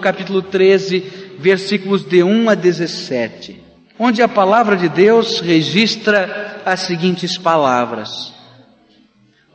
capítulo 0.00 0.40
13, 0.40 1.36
versículos 1.38 2.08
de 2.08 2.22
1 2.22 2.48
a 2.48 2.54
17, 2.54 3.62
onde 3.98 4.22
a 4.22 4.28
palavra 4.28 4.78
de 4.78 4.88
Deus 4.88 5.40
registra 5.40 6.62
as 6.64 6.80
seguintes 6.80 7.36
palavras: 7.36 8.32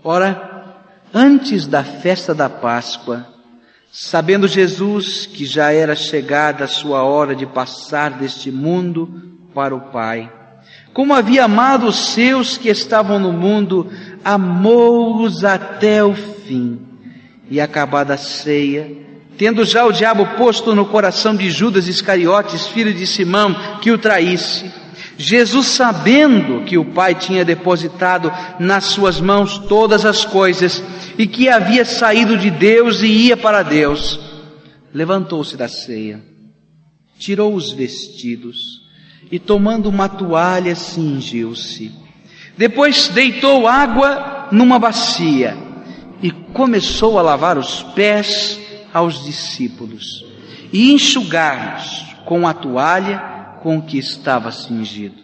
Ora, 0.04 0.78
antes 1.12 1.66
da 1.66 1.84
festa 1.84 2.36
da 2.36 2.48
Páscoa, 2.48 3.26
sabendo 3.92 4.48
Jesus 4.48 5.26
que 5.26 5.48
já 5.48 5.74
era 5.74 5.96
chegada 5.96 6.66
a 6.66 6.68
sua 6.68 7.02
hora 7.02 7.36
de 7.36 7.48
passar 7.48 8.12
deste 8.12 8.52
mundo 8.52 9.36
para 9.52 9.76
o 9.76 9.90
Pai, 9.90 10.32
como 10.94 11.16
havia 11.16 11.46
amado 11.46 11.88
os 11.88 12.14
seus 12.14 12.56
que 12.56 12.70
estavam 12.70 13.18
no 13.18 13.34
mundo, 13.34 13.92
amou-os 14.24 15.44
até 15.44 16.04
o 16.04 16.14
fim. 16.14 16.86
E 17.50 17.60
acabada 17.60 18.14
a 18.14 18.18
ceia, 18.18 19.09
tendo 19.40 19.64
já 19.64 19.86
o 19.86 19.92
diabo 19.94 20.26
posto 20.36 20.76
no 20.76 20.86
coração 20.86 21.34
de 21.34 21.50
Judas 21.50 21.88
Iscariotes, 21.88 22.68
filho 22.68 22.94
de 22.94 23.08
Simão, 23.08 23.80
que 23.80 23.90
o 23.90 23.98
traísse, 23.98 24.70
Jesus, 25.18 25.68
sabendo 25.68 26.66
que 26.66 26.78
o 26.78 26.84
Pai 26.84 27.16
tinha 27.16 27.46
depositado 27.46 28.34
nas 28.60 28.84
suas 28.84 29.22
mãos 29.22 29.58
todas 29.58 30.06
as 30.06 30.26
coisas 30.26 30.84
e 31.18 31.26
que 31.26 31.48
havia 31.48 31.86
saído 31.86 32.38
de 32.38 32.52
Deus 32.52 33.02
e 33.02 33.08
ia 33.08 33.38
para 33.38 33.64
Deus, 33.64 34.20
levantou-se 34.94 35.56
da 35.56 35.70
ceia, 35.70 36.22
tirou 37.18 37.56
os 37.56 37.72
vestidos 37.72 38.82
e, 39.32 39.40
tomando 39.40 39.88
uma 39.88 40.10
toalha, 40.10 40.76
cingiu-se. 40.76 41.94
Depois 42.58 43.08
deitou 43.08 43.70
água 43.70 44.50
numa 44.52 44.78
bacia 44.78 45.58
e 46.22 46.30
começou 46.30 47.18
a 47.18 47.22
lavar 47.22 47.58
os 47.58 47.84
pés 47.96 48.68
aos 48.94 49.24
discípulos 49.24 50.26
e 50.72 50.92
enxugar-nos 50.92 52.06
com 52.26 52.48
a 52.48 52.54
toalha 52.54 53.20
com 53.62 53.82
que 53.82 53.98
estava 53.98 54.52
cingido. 54.52 55.18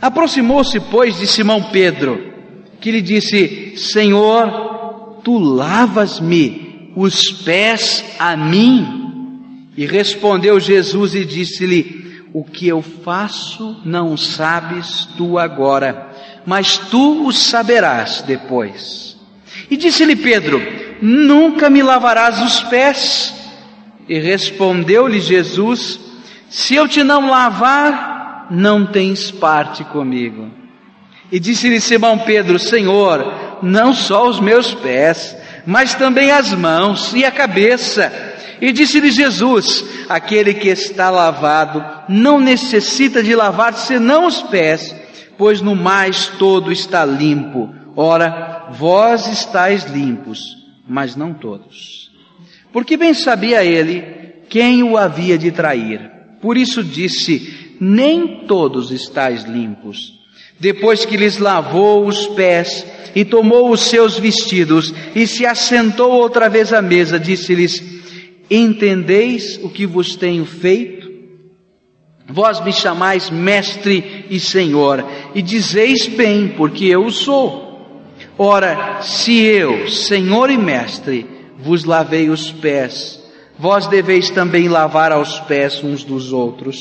Aproximou-se, 0.00 0.78
pois, 0.80 1.18
de 1.18 1.26
Simão 1.26 1.62
Pedro, 1.62 2.32
que 2.80 2.90
lhe 2.90 3.00
disse: 3.00 3.76
Senhor, 3.76 5.20
tu 5.24 5.38
lavas-me 5.38 6.92
os 6.94 7.30
pés 7.30 8.04
a 8.18 8.36
mim? 8.36 9.70
E 9.76 9.86
respondeu 9.86 10.58
Jesus 10.60 11.14
e 11.14 11.24
disse-lhe: 11.24 12.22
O 12.32 12.44
que 12.44 12.68
eu 12.68 12.82
faço 12.82 13.80
não 13.84 14.16
sabes 14.16 15.06
tu 15.16 15.38
agora, 15.38 16.12
mas 16.46 16.78
tu 16.78 17.26
o 17.26 17.32
saberás 17.32 18.22
depois. 18.22 19.16
E 19.70 19.76
disse-lhe 19.76 20.16
Pedro: 20.16 20.87
nunca 21.00 21.70
me 21.70 21.82
lavarás 21.82 22.40
os 22.40 22.60
pés. 22.60 23.34
E 24.08 24.18
respondeu-lhe 24.18 25.20
Jesus: 25.20 26.00
Se 26.48 26.74
eu 26.74 26.88
te 26.88 27.02
não 27.02 27.28
lavar, 27.28 28.46
não 28.50 28.86
tens 28.86 29.30
parte 29.30 29.84
comigo. 29.84 30.50
E 31.30 31.38
disse-lhe 31.38 31.80
Simão 31.80 32.18
Pedro: 32.18 32.58
Senhor, 32.58 33.58
não 33.62 33.92
só 33.92 34.26
os 34.26 34.40
meus 34.40 34.72
pés, 34.74 35.36
mas 35.66 35.94
também 35.94 36.30
as 36.30 36.52
mãos 36.52 37.12
e 37.14 37.24
a 37.24 37.30
cabeça. 37.30 38.10
E 38.60 38.72
disse-lhe 38.72 39.10
Jesus: 39.10 39.84
Aquele 40.08 40.54
que 40.54 40.68
está 40.68 41.10
lavado 41.10 41.84
não 42.08 42.40
necessita 42.40 43.22
de 43.22 43.34
lavar 43.34 43.74
senão 43.74 44.26
os 44.26 44.42
pés, 44.42 44.94
pois 45.36 45.60
no 45.60 45.76
mais 45.76 46.26
todo 46.38 46.72
está 46.72 47.04
limpo. 47.04 47.74
Ora, 47.94 48.68
vós 48.70 49.26
estáis 49.26 49.84
limpos 49.84 50.57
mas 50.88 51.14
não 51.14 51.34
todos. 51.34 52.10
Porque 52.72 52.96
bem 52.96 53.14
sabia 53.14 53.64
ele 53.64 54.02
quem 54.48 54.82
o 54.82 54.96
havia 54.96 55.36
de 55.36 55.50
trair. 55.50 56.10
Por 56.40 56.56
isso 56.56 56.82
disse: 56.82 57.76
Nem 57.80 58.46
todos 58.46 58.90
estáis 58.90 59.44
limpos. 59.44 60.18
Depois 60.58 61.04
que 61.04 61.16
lhes 61.16 61.38
lavou 61.38 62.06
os 62.06 62.26
pés 62.28 62.84
e 63.14 63.24
tomou 63.24 63.70
os 63.70 63.80
seus 63.82 64.18
vestidos 64.18 64.92
e 65.14 65.26
se 65.26 65.46
assentou 65.46 66.12
outra 66.12 66.48
vez 66.48 66.72
à 66.72 66.82
mesa, 66.82 67.18
disse-lhes: 67.18 67.82
Entendeis 68.50 69.58
o 69.62 69.68
que 69.68 69.86
vos 69.86 70.16
tenho 70.16 70.44
feito? 70.44 71.08
Vós 72.26 72.62
me 72.62 72.72
chamais 72.72 73.30
mestre 73.30 74.26
e 74.28 74.38
senhor, 74.38 75.04
e 75.34 75.40
dizeis 75.40 76.06
bem, 76.06 76.48
porque 76.48 76.84
eu 76.84 77.06
o 77.06 77.10
sou. 77.10 77.67
Ora, 78.40 79.02
se 79.02 79.36
eu, 79.42 79.88
Senhor 79.88 80.48
e 80.48 80.56
Mestre, 80.56 81.26
vos 81.58 81.82
lavei 81.82 82.30
os 82.30 82.52
pés, 82.52 83.20
vós 83.58 83.88
deveis 83.88 84.30
também 84.30 84.68
lavar 84.68 85.10
aos 85.10 85.40
pés 85.40 85.82
uns 85.82 86.04
dos 86.04 86.32
outros. 86.32 86.78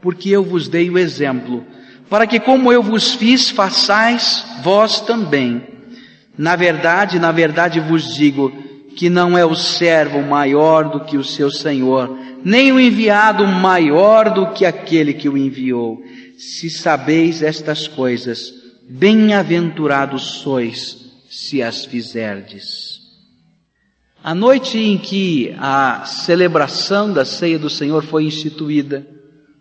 Porque 0.00 0.30
eu 0.30 0.44
vos 0.44 0.68
dei 0.68 0.88
o 0.88 0.96
exemplo, 0.96 1.64
para 2.08 2.24
que 2.24 2.38
como 2.38 2.72
eu 2.72 2.84
vos 2.84 3.14
fiz, 3.14 3.50
façais 3.50 4.44
vós 4.62 5.00
também. 5.00 5.60
Na 6.38 6.54
verdade, 6.54 7.18
na 7.18 7.32
verdade 7.32 7.80
vos 7.80 8.14
digo, 8.14 8.52
que 8.94 9.10
não 9.10 9.36
é 9.36 9.44
o 9.44 9.56
servo 9.56 10.22
maior 10.22 10.88
do 10.88 11.00
que 11.00 11.16
o 11.16 11.24
seu 11.24 11.50
senhor, 11.50 12.16
nem 12.44 12.70
o 12.70 12.78
enviado 12.78 13.44
maior 13.44 14.30
do 14.30 14.52
que 14.52 14.64
aquele 14.64 15.14
que 15.14 15.28
o 15.28 15.36
enviou. 15.36 16.00
Se 16.38 16.70
sabeis 16.70 17.42
estas 17.42 17.88
coisas, 17.88 18.59
bem-aventurados 18.90 20.40
sois 20.42 20.98
se 21.30 21.62
as 21.62 21.84
fizerdes. 21.84 22.98
A 24.22 24.34
noite 24.34 24.78
em 24.78 24.98
que 24.98 25.54
a 25.58 26.04
celebração 26.04 27.12
da 27.12 27.24
ceia 27.24 27.56
do 27.56 27.70
Senhor 27.70 28.02
foi 28.02 28.24
instituída, 28.24 29.06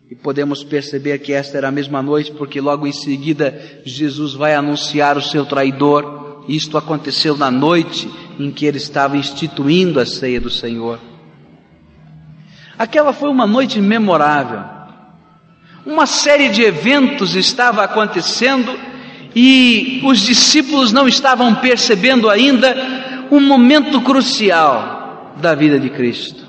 e 0.10 0.16
podemos 0.16 0.64
perceber 0.64 1.20
que 1.20 1.32
esta 1.32 1.60
era 1.60 1.68
a 1.68 1.72
mesma 1.72 2.02
noite, 2.02 2.32
porque 2.32 2.60
logo 2.60 2.88
em 2.88 2.92
seguida 2.92 3.82
Jesus 3.86 4.34
vai 4.34 4.56
anunciar 4.56 5.16
o 5.16 5.22
seu 5.22 5.46
traidor. 5.46 6.44
Isto 6.48 6.80
aconteceu 6.80 7.38
na 7.38 7.52
noite 7.52 8.10
em 8.40 8.50
que 8.50 8.66
ele 8.66 8.78
estava 8.78 9.16
instituindo 9.16 10.00
a 10.00 10.08
ceia 10.08 10.42
do 10.42 10.50
Senhor. 10.50 11.00
Aquela 12.76 13.14
foi 13.14 13.30
uma 13.30 13.46
noite 13.46 13.80
memorável. 13.80 14.64
Uma 15.86 16.08
série 16.08 16.50
de 16.50 16.64
eventos 16.64 17.36
estava 17.36 17.84
acontecendo 17.84 18.89
e 19.36 20.02
os 20.04 20.20
discípulos 20.20 20.92
não 20.92 21.08
estavam 21.08 21.56
percebendo 21.56 22.30
ainda 22.30 23.28
um 23.32 23.40
momento 23.40 24.02
crucial 24.02 25.34
da 25.38 25.54
vida 25.54 25.80
de 25.80 25.90
Cristo. 25.90 26.48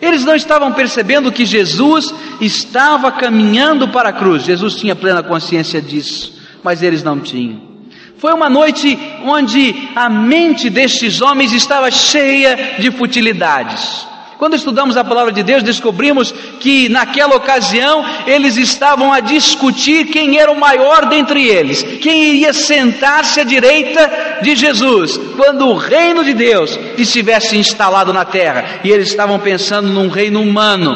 Eles 0.00 0.24
não 0.24 0.34
estavam 0.34 0.72
percebendo 0.72 1.32
que 1.32 1.44
Jesus 1.44 2.14
estava 2.40 3.10
caminhando 3.10 3.88
para 3.88 4.10
a 4.10 4.12
cruz. 4.12 4.44
Jesus 4.44 4.76
tinha 4.76 4.94
plena 4.94 5.22
consciência 5.22 5.82
disso, 5.82 6.40
mas 6.62 6.82
eles 6.82 7.02
não 7.02 7.18
tinham. 7.18 7.68
Foi 8.16 8.32
uma 8.32 8.48
noite 8.48 8.98
onde 9.24 9.74
a 9.94 10.08
mente 10.08 10.70
destes 10.70 11.20
homens 11.20 11.52
estava 11.52 11.90
cheia 11.90 12.76
de 12.78 12.90
futilidades. 12.90 14.06
Quando 14.38 14.54
estudamos 14.54 14.96
a 14.96 15.02
palavra 15.02 15.32
de 15.32 15.42
Deus, 15.42 15.64
descobrimos 15.64 16.30
que 16.60 16.88
naquela 16.88 17.34
ocasião 17.34 18.04
eles 18.24 18.56
estavam 18.56 19.12
a 19.12 19.18
discutir 19.18 20.06
quem 20.06 20.38
era 20.38 20.52
o 20.52 20.58
maior 20.58 21.06
dentre 21.06 21.44
eles, 21.44 21.82
quem 21.82 22.36
iria 22.36 22.52
sentar-se 22.52 23.40
à 23.40 23.44
direita 23.44 24.38
de 24.40 24.54
Jesus, 24.54 25.18
quando 25.36 25.66
o 25.66 25.76
reino 25.76 26.24
de 26.24 26.34
Deus 26.34 26.78
estivesse 26.96 27.58
instalado 27.58 28.12
na 28.12 28.24
terra. 28.24 28.80
E 28.84 28.90
eles 28.90 29.08
estavam 29.08 29.40
pensando 29.40 29.88
num 29.88 30.08
reino 30.08 30.40
humano, 30.40 30.94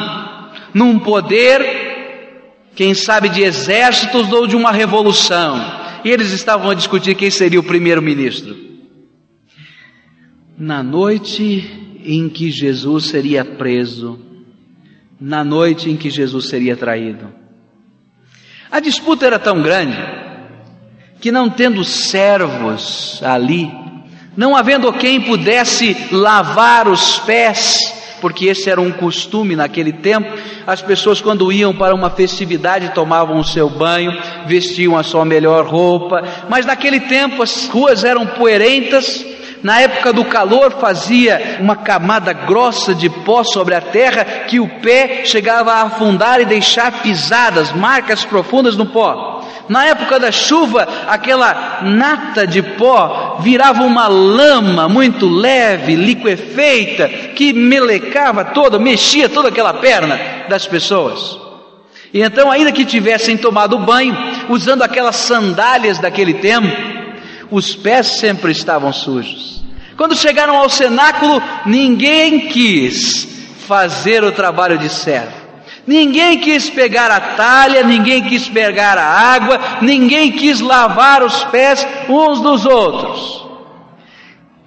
num 0.72 1.00
poder, 1.00 2.70
quem 2.76 2.94
sabe 2.94 3.28
de 3.28 3.42
exércitos 3.42 4.32
ou 4.32 4.46
de 4.46 4.54
uma 4.54 4.70
revolução. 4.70 5.60
E 6.04 6.10
eles 6.10 6.30
estavam 6.30 6.70
a 6.70 6.74
discutir 6.74 7.16
quem 7.16 7.28
seria 7.28 7.58
o 7.58 7.64
primeiro-ministro. 7.64 8.56
Na 10.56 10.80
noite 10.80 11.82
em 12.04 12.28
que 12.28 12.50
Jesus 12.50 13.06
seria 13.06 13.44
preso, 13.44 14.18
na 15.20 15.44
noite 15.44 15.90
em 15.90 15.96
que 15.96 16.10
Jesus 16.10 16.48
seria 16.48 16.76
traído. 16.76 17.28
A 18.70 18.80
disputa 18.80 19.26
era 19.26 19.38
tão 19.38 19.62
grande 19.62 19.96
que, 21.20 21.30
não 21.30 21.48
tendo 21.48 21.84
servos 21.84 23.22
ali, 23.22 23.70
não 24.36 24.56
havendo 24.56 24.92
quem 24.92 25.20
pudesse 25.20 25.96
lavar 26.10 26.88
os 26.88 27.18
pés, 27.20 27.76
porque 28.20 28.46
esse 28.46 28.70
era 28.70 28.80
um 28.80 28.90
costume 28.90 29.54
naquele 29.54 29.92
tempo, 29.92 30.32
as 30.66 30.80
pessoas, 30.80 31.20
quando 31.20 31.52
iam 31.52 31.74
para 31.74 31.94
uma 31.94 32.08
festividade, 32.08 32.94
tomavam 32.94 33.38
o 33.38 33.44
seu 33.44 33.68
banho, 33.68 34.12
vestiam 34.46 34.96
a 34.96 35.02
sua 35.02 35.24
melhor 35.24 35.66
roupa, 35.66 36.22
mas 36.48 36.64
naquele 36.64 37.00
tempo 37.00 37.42
as 37.42 37.68
ruas 37.68 38.04
eram 38.04 38.26
poeirentas, 38.26 39.24
na 39.62 39.80
época 39.80 40.12
do 40.12 40.24
calor 40.24 40.72
fazia 40.72 41.58
uma 41.60 41.76
camada 41.76 42.32
grossa 42.32 42.94
de 42.94 43.08
pó 43.08 43.44
sobre 43.44 43.74
a 43.74 43.80
terra 43.80 44.24
que 44.48 44.58
o 44.58 44.66
pé 44.66 45.22
chegava 45.24 45.72
a 45.72 45.82
afundar 45.82 46.40
e 46.40 46.44
deixar 46.44 47.02
pisadas, 47.02 47.70
marcas 47.72 48.24
profundas 48.24 48.76
no 48.76 48.86
pó. 48.86 49.40
Na 49.68 49.86
época 49.86 50.18
da 50.18 50.32
chuva, 50.32 50.86
aquela 51.06 51.80
nata 51.82 52.46
de 52.46 52.60
pó 52.60 53.38
virava 53.40 53.84
uma 53.84 54.08
lama 54.08 54.88
muito 54.88 55.28
leve, 55.28 55.94
liquefeita, 55.94 57.08
que 57.08 57.52
melecava 57.52 58.46
toda, 58.46 58.78
mexia 58.78 59.28
toda 59.28 59.48
aquela 59.48 59.74
perna 59.74 60.18
das 60.48 60.66
pessoas. 60.66 61.38
E 62.12 62.20
então, 62.20 62.50
ainda 62.50 62.72
que 62.72 62.84
tivessem 62.84 63.36
tomado 63.36 63.78
banho, 63.78 64.14
usando 64.48 64.82
aquelas 64.82 65.16
sandálias 65.16 65.98
daquele 65.98 66.34
tempo, 66.34 66.91
os 67.52 67.76
pés 67.76 68.06
sempre 68.18 68.50
estavam 68.50 68.92
sujos. 68.92 69.62
Quando 69.96 70.16
chegaram 70.16 70.56
ao 70.56 70.70
cenáculo, 70.70 71.40
ninguém 71.66 72.48
quis 72.48 73.28
fazer 73.68 74.24
o 74.24 74.32
trabalho 74.32 74.78
de 74.78 74.88
servo. 74.88 75.42
Ninguém 75.86 76.38
quis 76.38 76.70
pegar 76.70 77.10
a 77.10 77.20
talha, 77.36 77.82
ninguém 77.82 78.22
quis 78.22 78.48
pegar 78.48 78.96
a 78.96 79.04
água, 79.04 79.60
ninguém 79.82 80.32
quis 80.32 80.60
lavar 80.60 81.22
os 81.22 81.44
pés 81.44 81.86
uns 82.08 82.40
dos 82.40 82.64
outros. 82.64 83.46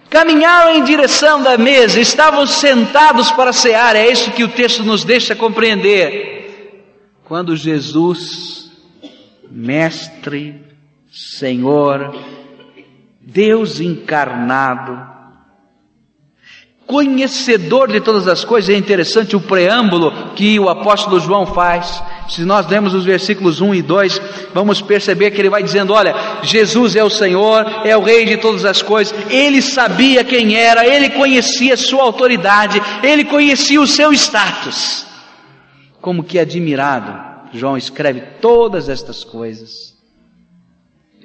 Caminharam 0.09 0.75
em 0.75 0.83
direção 0.83 1.41
da 1.41 1.57
mesa, 1.57 1.99
estavam 1.99 2.45
sentados 2.45 3.31
para 3.31 3.51
cear, 3.51 3.95
é 3.95 4.09
isso 4.11 4.31
que 4.31 4.43
o 4.43 4.49
texto 4.49 4.83
nos 4.83 5.03
deixa 5.03 5.35
compreender. 5.35 6.81
Quando 7.23 7.55
Jesus, 7.55 8.71
Mestre, 9.49 10.61
Senhor, 11.11 12.13
Deus 13.25 13.79
encarnado, 13.79 15.15
conhecedor 16.85 17.91
de 17.91 17.99
todas 17.99 18.27
as 18.27 18.45
coisas, 18.45 18.69
é 18.69 18.77
interessante 18.77 19.35
o 19.35 19.41
preâmbulo 19.41 20.33
que 20.35 20.59
o 20.59 20.69
apóstolo 20.69 21.19
João 21.19 21.47
faz. 21.47 22.03
Se 22.29 22.43
nós 22.43 22.67
lemos 22.67 22.93
os 22.93 23.03
versículos 23.03 23.61
1 23.61 23.75
e 23.75 23.81
2, 23.81 24.21
vamos 24.53 24.79
perceber 24.79 25.31
que 25.31 25.41
ele 25.41 25.49
vai 25.49 25.63
dizendo: 25.63 25.93
Olha, 25.93 26.15
Jesus 26.43 26.95
é 26.95 27.03
o 27.03 27.09
Senhor, 27.09 27.65
é 27.83 27.97
o 27.97 28.03
Rei 28.03 28.25
de 28.25 28.37
todas 28.37 28.63
as 28.63 28.83
coisas, 28.83 29.15
ele 29.31 29.59
sabia 29.59 30.23
quem 30.23 30.55
era, 30.55 30.85
ele 30.85 31.09
conhecia 31.09 31.75
sua 31.75 32.03
autoridade, 32.03 32.79
ele 33.01 33.25
conhecia 33.25 33.81
o 33.81 33.87
seu 33.87 34.13
status. 34.13 35.05
Como 35.99 36.23
que 36.23 36.37
admirado, 36.37 37.11
João 37.51 37.75
escreve 37.75 38.21
todas 38.39 38.87
estas 38.87 39.23
coisas. 39.23 39.94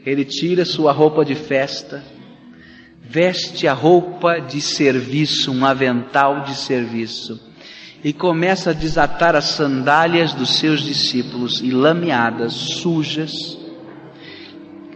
Ele 0.05 0.25
tira 0.25 0.65
sua 0.65 0.93
roupa 0.93 1.25
de 1.25 1.35
festa, 1.35 2.03
veste 3.03 3.69
a 3.69 3.75
roupa 3.75 4.39
de 4.39 4.61
serviço, 4.61 5.53
um 5.53 5.65
avental 5.67 6.45
de 6.45 6.55
serviço, 6.55 7.39
e 8.03 8.13
começa 8.13 8.71
a 8.71 8.73
desatar 8.73 9.37
as 9.37 9.47
sandálias 9.47 10.33
dos 10.33 10.59
seus 10.59 10.83
discípulos 10.83 11.61
e 11.61 11.71
lameadas, 11.71 12.53
sujas, 12.55 13.59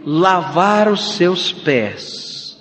lavar 0.03 0.91
os 0.91 1.13
seus 1.15 1.51
pés 1.51 2.57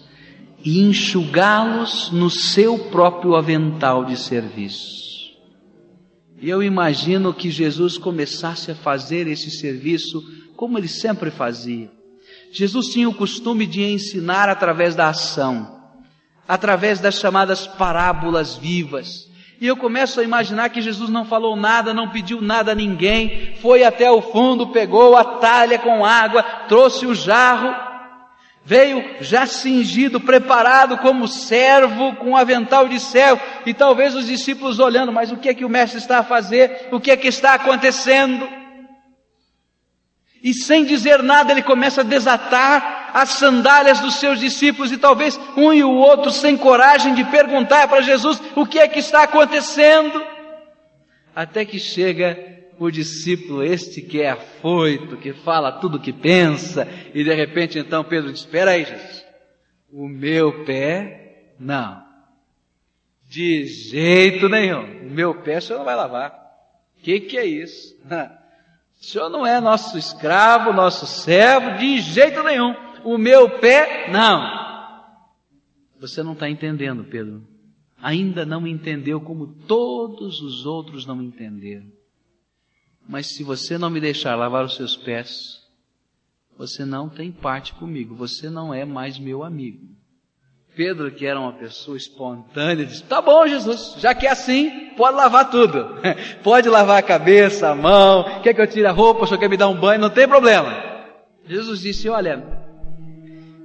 e 0.62 0.80
enxugá-los 0.80 2.10
no 2.10 2.28
seu 2.28 2.78
próprio 2.78 3.36
avental 3.36 4.04
de 4.04 4.18
serviço. 4.18 5.04
E 6.40 6.50
eu 6.50 6.62
imagino 6.62 7.32
que 7.32 7.50
Jesus 7.50 7.96
começasse 7.96 8.70
a 8.70 8.74
fazer 8.74 9.28
esse 9.28 9.50
serviço 9.50 10.22
como 10.56 10.76
ele 10.78 10.88
sempre 10.88 11.30
fazia 11.30 11.90
Jesus 12.54 12.86
tinha 12.86 13.08
o 13.08 13.14
costume 13.14 13.66
de 13.66 13.82
ensinar 13.82 14.48
através 14.48 14.94
da 14.94 15.08
ação, 15.08 15.76
através 16.46 17.00
das 17.00 17.16
chamadas 17.16 17.66
parábolas 17.66 18.54
vivas. 18.54 19.28
E 19.60 19.66
eu 19.66 19.76
começo 19.76 20.20
a 20.20 20.22
imaginar 20.22 20.68
que 20.68 20.80
Jesus 20.80 21.10
não 21.10 21.24
falou 21.24 21.56
nada, 21.56 21.92
não 21.92 22.10
pediu 22.10 22.40
nada 22.40 22.70
a 22.70 22.74
ninguém, 22.74 23.56
foi 23.60 23.82
até 23.82 24.08
o 24.08 24.22
fundo, 24.22 24.68
pegou 24.68 25.16
a 25.16 25.24
talha 25.24 25.80
com 25.80 26.04
água, 26.04 26.44
trouxe 26.68 27.06
o 27.06 27.14
jarro, 27.14 27.74
veio 28.64 29.04
já 29.20 29.46
cingido, 29.46 30.20
preparado 30.20 30.98
como 30.98 31.26
servo, 31.26 32.14
com 32.14 32.30
um 32.30 32.36
avental 32.36 32.86
de 32.86 33.00
céu, 33.00 33.36
e 33.66 33.74
talvez 33.74 34.14
os 34.14 34.28
discípulos 34.28 34.78
olhando, 34.78 35.12
mas 35.12 35.32
o 35.32 35.38
que 35.38 35.48
é 35.48 35.54
que 35.54 35.64
o 35.64 35.68
mestre 35.68 35.98
está 35.98 36.20
a 36.20 36.24
fazer? 36.24 36.88
O 36.92 37.00
que 37.00 37.10
é 37.10 37.16
que 37.16 37.26
está 37.26 37.54
acontecendo? 37.54 38.48
E 40.44 40.52
sem 40.52 40.84
dizer 40.84 41.22
nada, 41.22 41.52
ele 41.52 41.62
começa 41.62 42.02
a 42.02 42.04
desatar 42.04 43.12
as 43.14 43.30
sandálias 43.30 44.00
dos 44.00 44.16
seus 44.16 44.38
discípulos, 44.38 44.92
e 44.92 44.98
talvez 44.98 45.40
um 45.56 45.72
e 45.72 45.82
o 45.82 45.90
outro 45.90 46.30
sem 46.30 46.54
coragem 46.54 47.14
de 47.14 47.24
perguntar 47.24 47.88
para 47.88 48.02
Jesus 48.02 48.42
o 48.54 48.66
que 48.66 48.78
é 48.78 48.86
que 48.86 48.98
está 48.98 49.22
acontecendo. 49.22 50.22
Até 51.34 51.64
que 51.64 51.78
chega 51.78 52.38
o 52.78 52.90
discípulo, 52.90 53.62
este 53.62 54.02
que 54.02 54.20
é 54.20 54.32
afoito, 54.32 55.16
que 55.16 55.32
fala 55.32 55.72
tudo 55.72 55.96
o 55.96 56.00
que 56.00 56.12
pensa, 56.12 56.86
e 57.14 57.24
de 57.24 57.32
repente 57.32 57.78
então 57.78 58.04
Pedro 58.04 58.30
diz: 58.30 58.40
Espera 58.40 58.72
aí, 58.72 58.84
Jesus, 58.84 59.24
o 59.90 60.06
meu 60.06 60.66
pé, 60.66 61.54
não. 61.58 62.04
De 63.30 63.64
jeito 63.64 64.46
nenhum. 64.46 65.06
O 65.06 65.10
meu 65.10 65.36
pé 65.36 65.56
o 65.56 65.62
senhor 65.62 65.78
não 65.78 65.86
vai 65.86 65.96
lavar. 65.96 66.30
O 66.98 67.02
que, 67.02 67.20
que 67.20 67.38
é 67.38 67.46
isso? 67.46 67.96
O 69.00 69.04
senhor 69.04 69.28
não 69.28 69.46
é 69.46 69.60
nosso 69.60 69.98
escravo, 69.98 70.72
nosso 70.72 71.06
servo, 71.06 71.78
de 71.78 72.00
jeito 72.00 72.42
nenhum. 72.42 72.74
O 73.04 73.18
meu 73.18 73.58
pé, 73.58 74.10
não. 74.10 74.64
Você 76.00 76.22
não 76.22 76.32
está 76.32 76.48
entendendo, 76.48 77.04
Pedro. 77.04 77.46
Ainda 78.00 78.44
não 78.44 78.66
entendeu 78.66 79.20
como 79.20 79.46
todos 79.46 80.40
os 80.40 80.66
outros 80.66 81.06
não 81.06 81.22
entenderam. 81.22 81.86
Mas 83.06 83.34
se 83.34 83.42
você 83.42 83.76
não 83.76 83.90
me 83.90 84.00
deixar 84.00 84.34
lavar 84.34 84.64
os 84.64 84.74
seus 84.74 84.96
pés, 84.96 85.62
você 86.56 86.84
não 86.84 87.08
tem 87.08 87.30
parte 87.30 87.74
comigo, 87.74 88.14
você 88.14 88.48
não 88.48 88.72
é 88.72 88.84
mais 88.84 89.18
meu 89.18 89.42
amigo. 89.42 89.88
Pedro, 90.76 91.10
que 91.12 91.24
era 91.24 91.38
uma 91.38 91.52
pessoa 91.52 91.96
espontânea, 91.96 92.84
disse: 92.84 93.02
Tá 93.04 93.22
bom, 93.22 93.46
Jesus, 93.46 93.94
já 93.98 94.14
que 94.14 94.26
é 94.26 94.30
assim, 94.30 94.90
pode 94.96 95.16
lavar 95.16 95.50
tudo. 95.50 96.00
pode 96.42 96.68
lavar 96.68 96.98
a 96.98 97.02
cabeça, 97.02 97.70
a 97.70 97.74
mão, 97.74 98.40
quer 98.42 98.54
que 98.54 98.60
eu 98.60 98.66
tire 98.66 98.86
a 98.86 98.92
roupa, 98.92 99.26
senhor 99.26 99.38
quer 99.38 99.48
me 99.48 99.56
dar 99.56 99.68
um 99.68 99.78
banho, 99.78 100.00
não 100.00 100.10
tem 100.10 100.26
problema. 100.26 100.72
Jesus 101.46 101.80
disse: 101.80 102.08
Olha, 102.08 102.42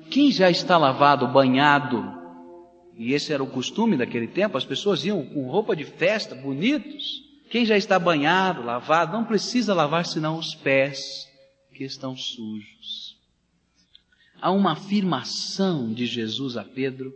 quem 0.10 0.32
já 0.32 0.52
está 0.52 0.78
lavado, 0.78 1.28
banhado, 1.28 2.04
e 2.96 3.14
esse 3.14 3.34
era 3.34 3.44
o 3.44 3.48
costume 3.48 3.98
daquele 3.98 4.28
tempo, 4.28 4.58
as 4.58 4.66
pessoas 4.66 5.04
iam 5.04 5.26
com 5.26 5.50
roupa 5.50 5.76
de 5.76 5.86
festa, 5.86 6.36
bonitos. 6.36 7.28
Quem 7.50 7.66
já 7.66 7.76
está 7.76 7.98
banhado, 7.98 8.64
lavado, 8.64 9.14
não 9.14 9.24
precisa 9.26 9.74
lavar 9.74 10.06
senão 10.06 10.38
os 10.38 10.54
pés 10.54 11.28
que 11.74 11.84
estão 11.84 12.16
sujos 12.16 13.09
há 14.42 14.52
uma 14.52 14.74
afirmação 14.74 15.94
de 15.94 16.06
Jesus 16.06 16.58
a 16.58 16.64
Pedro 16.64 17.14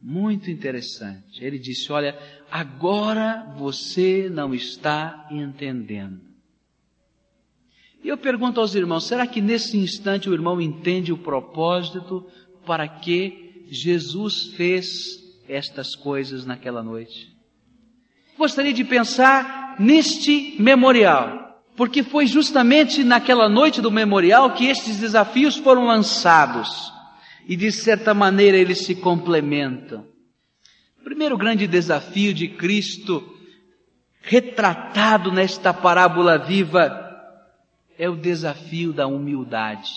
muito 0.00 0.50
interessante. 0.50 1.44
Ele 1.44 1.58
disse: 1.58 1.92
Olha, 1.92 2.18
agora 2.50 3.54
você 3.56 4.28
não 4.28 4.54
está 4.54 5.28
entendendo. 5.30 6.20
E 8.02 8.08
eu 8.08 8.16
pergunto 8.16 8.60
aos 8.60 8.74
irmãos: 8.74 9.06
será 9.06 9.26
que 9.26 9.40
nesse 9.40 9.78
instante 9.78 10.28
o 10.28 10.34
irmão 10.34 10.60
entende 10.60 11.12
o 11.12 11.18
propósito 11.18 12.26
para 12.66 12.88
que 12.88 13.64
Jesus 13.70 14.48
fez 14.56 14.86
estas 15.48 15.94
coisas 15.94 16.44
naquela 16.44 16.82
noite? 16.82 17.32
Gostaria 18.36 18.72
de 18.72 18.84
pensar 18.84 19.76
neste 19.78 20.60
memorial 20.60 21.41
porque 21.82 22.04
foi 22.04 22.28
justamente 22.28 23.02
naquela 23.02 23.48
noite 23.48 23.80
do 23.80 23.90
memorial 23.90 24.52
que 24.52 24.68
estes 24.68 25.00
desafios 25.00 25.56
foram 25.56 25.86
lançados. 25.86 26.92
E 27.44 27.56
de 27.56 27.72
certa 27.72 28.14
maneira 28.14 28.56
eles 28.56 28.86
se 28.86 28.94
complementam. 28.94 30.06
O 31.00 31.02
primeiro 31.02 31.36
grande 31.36 31.66
desafio 31.66 32.32
de 32.32 32.46
Cristo, 32.46 33.36
retratado 34.20 35.32
nesta 35.32 35.74
parábola 35.74 36.38
viva, 36.38 36.88
é 37.98 38.08
o 38.08 38.14
desafio 38.14 38.92
da 38.92 39.08
humildade. 39.08 39.90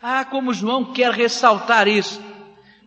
Ah, 0.00 0.24
como 0.24 0.54
João 0.54 0.92
quer 0.92 1.10
ressaltar 1.10 1.88
isso. 1.88 2.22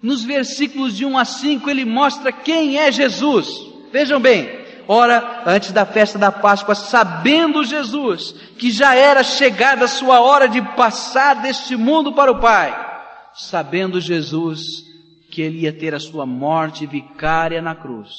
Nos 0.01 0.23
versículos 0.23 0.95
de 0.95 1.03
1 1.03 1.17
a 1.17 1.25
5 1.25 1.69
ele 1.69 1.83
mostra 1.83 2.31
quem 2.31 2.77
é 2.77 2.89
Jesus. 2.89 3.49
Vejam 3.91 4.17
bem, 4.17 4.64
Ora, 4.87 5.43
antes 5.45 5.71
da 5.71 5.85
festa 5.85 6.19
da 6.19 6.31
Páscoa, 6.31 6.75
sabendo 6.75 7.63
Jesus 7.63 8.33
que 8.57 8.71
já 8.71 8.95
era 8.95 9.23
chegada 9.23 9.85
a 9.85 9.87
sua 9.87 10.19
hora 10.21 10.47
de 10.47 10.61
passar 10.75 11.41
deste 11.41 11.75
mundo 11.75 12.13
para 12.13 12.31
o 12.31 12.39
Pai, 12.39 12.73
sabendo 13.33 13.99
Jesus 13.99 14.61
que 15.31 15.41
ele 15.41 15.61
ia 15.61 15.73
ter 15.73 15.93
a 15.95 15.99
sua 15.99 16.25
morte 16.25 16.85
vicária 16.85 17.61
na 17.61 17.75
cruz, 17.75 18.11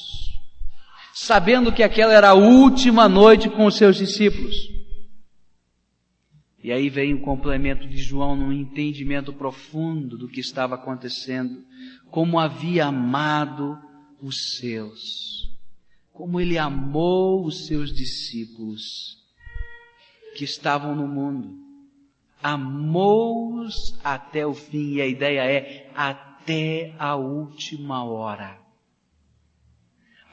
sabendo 1.13 1.71
que 1.71 1.83
aquela 1.83 2.13
era 2.13 2.29
a 2.29 2.33
última 2.33 3.07
noite 3.07 3.49
com 3.49 3.65
os 3.65 3.75
seus 3.75 3.95
discípulos. 3.95 4.55
E 6.61 6.71
aí 6.71 6.89
vem 6.89 7.13
o 7.13 7.21
complemento 7.21 7.87
de 7.87 7.97
João 7.97 8.35
num 8.35 8.51
entendimento 8.51 9.31
profundo 9.31 10.17
do 10.17 10.27
que 10.27 10.41
estava 10.41 10.75
acontecendo, 10.75 11.63
como 12.11 12.37
havia 12.37 12.87
amado 12.87 13.77
os 14.21 14.57
seus 14.57 15.46
como 16.17 16.41
ele 16.41 16.57
amou 16.57 17.45
os 17.45 17.67
seus 17.67 17.93
discípulos 17.93 19.23
que 20.35 20.43
estavam 20.43 20.95
no 20.95 21.07
mundo, 21.07 21.55
amou-os 22.41 23.95
até 24.03 24.43
o 24.43 24.51
fim, 24.55 24.95
e 24.95 25.01
a 25.01 25.05
ideia 25.05 25.41
é 25.41 25.91
até 25.95 26.95
a 26.97 27.15
última 27.15 28.03
hora. 28.03 28.59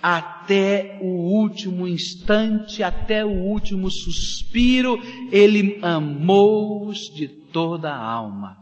Até 0.03 0.99
o 1.03 1.07
último 1.07 1.87
instante, 1.87 2.83
até 2.83 3.23
o 3.23 3.31
último 3.31 3.91
suspiro, 3.91 4.99
ele 5.31 5.79
amou-os 5.83 7.13
de 7.15 7.29
toda 7.29 7.93
a 7.93 8.03
alma. 8.03 8.57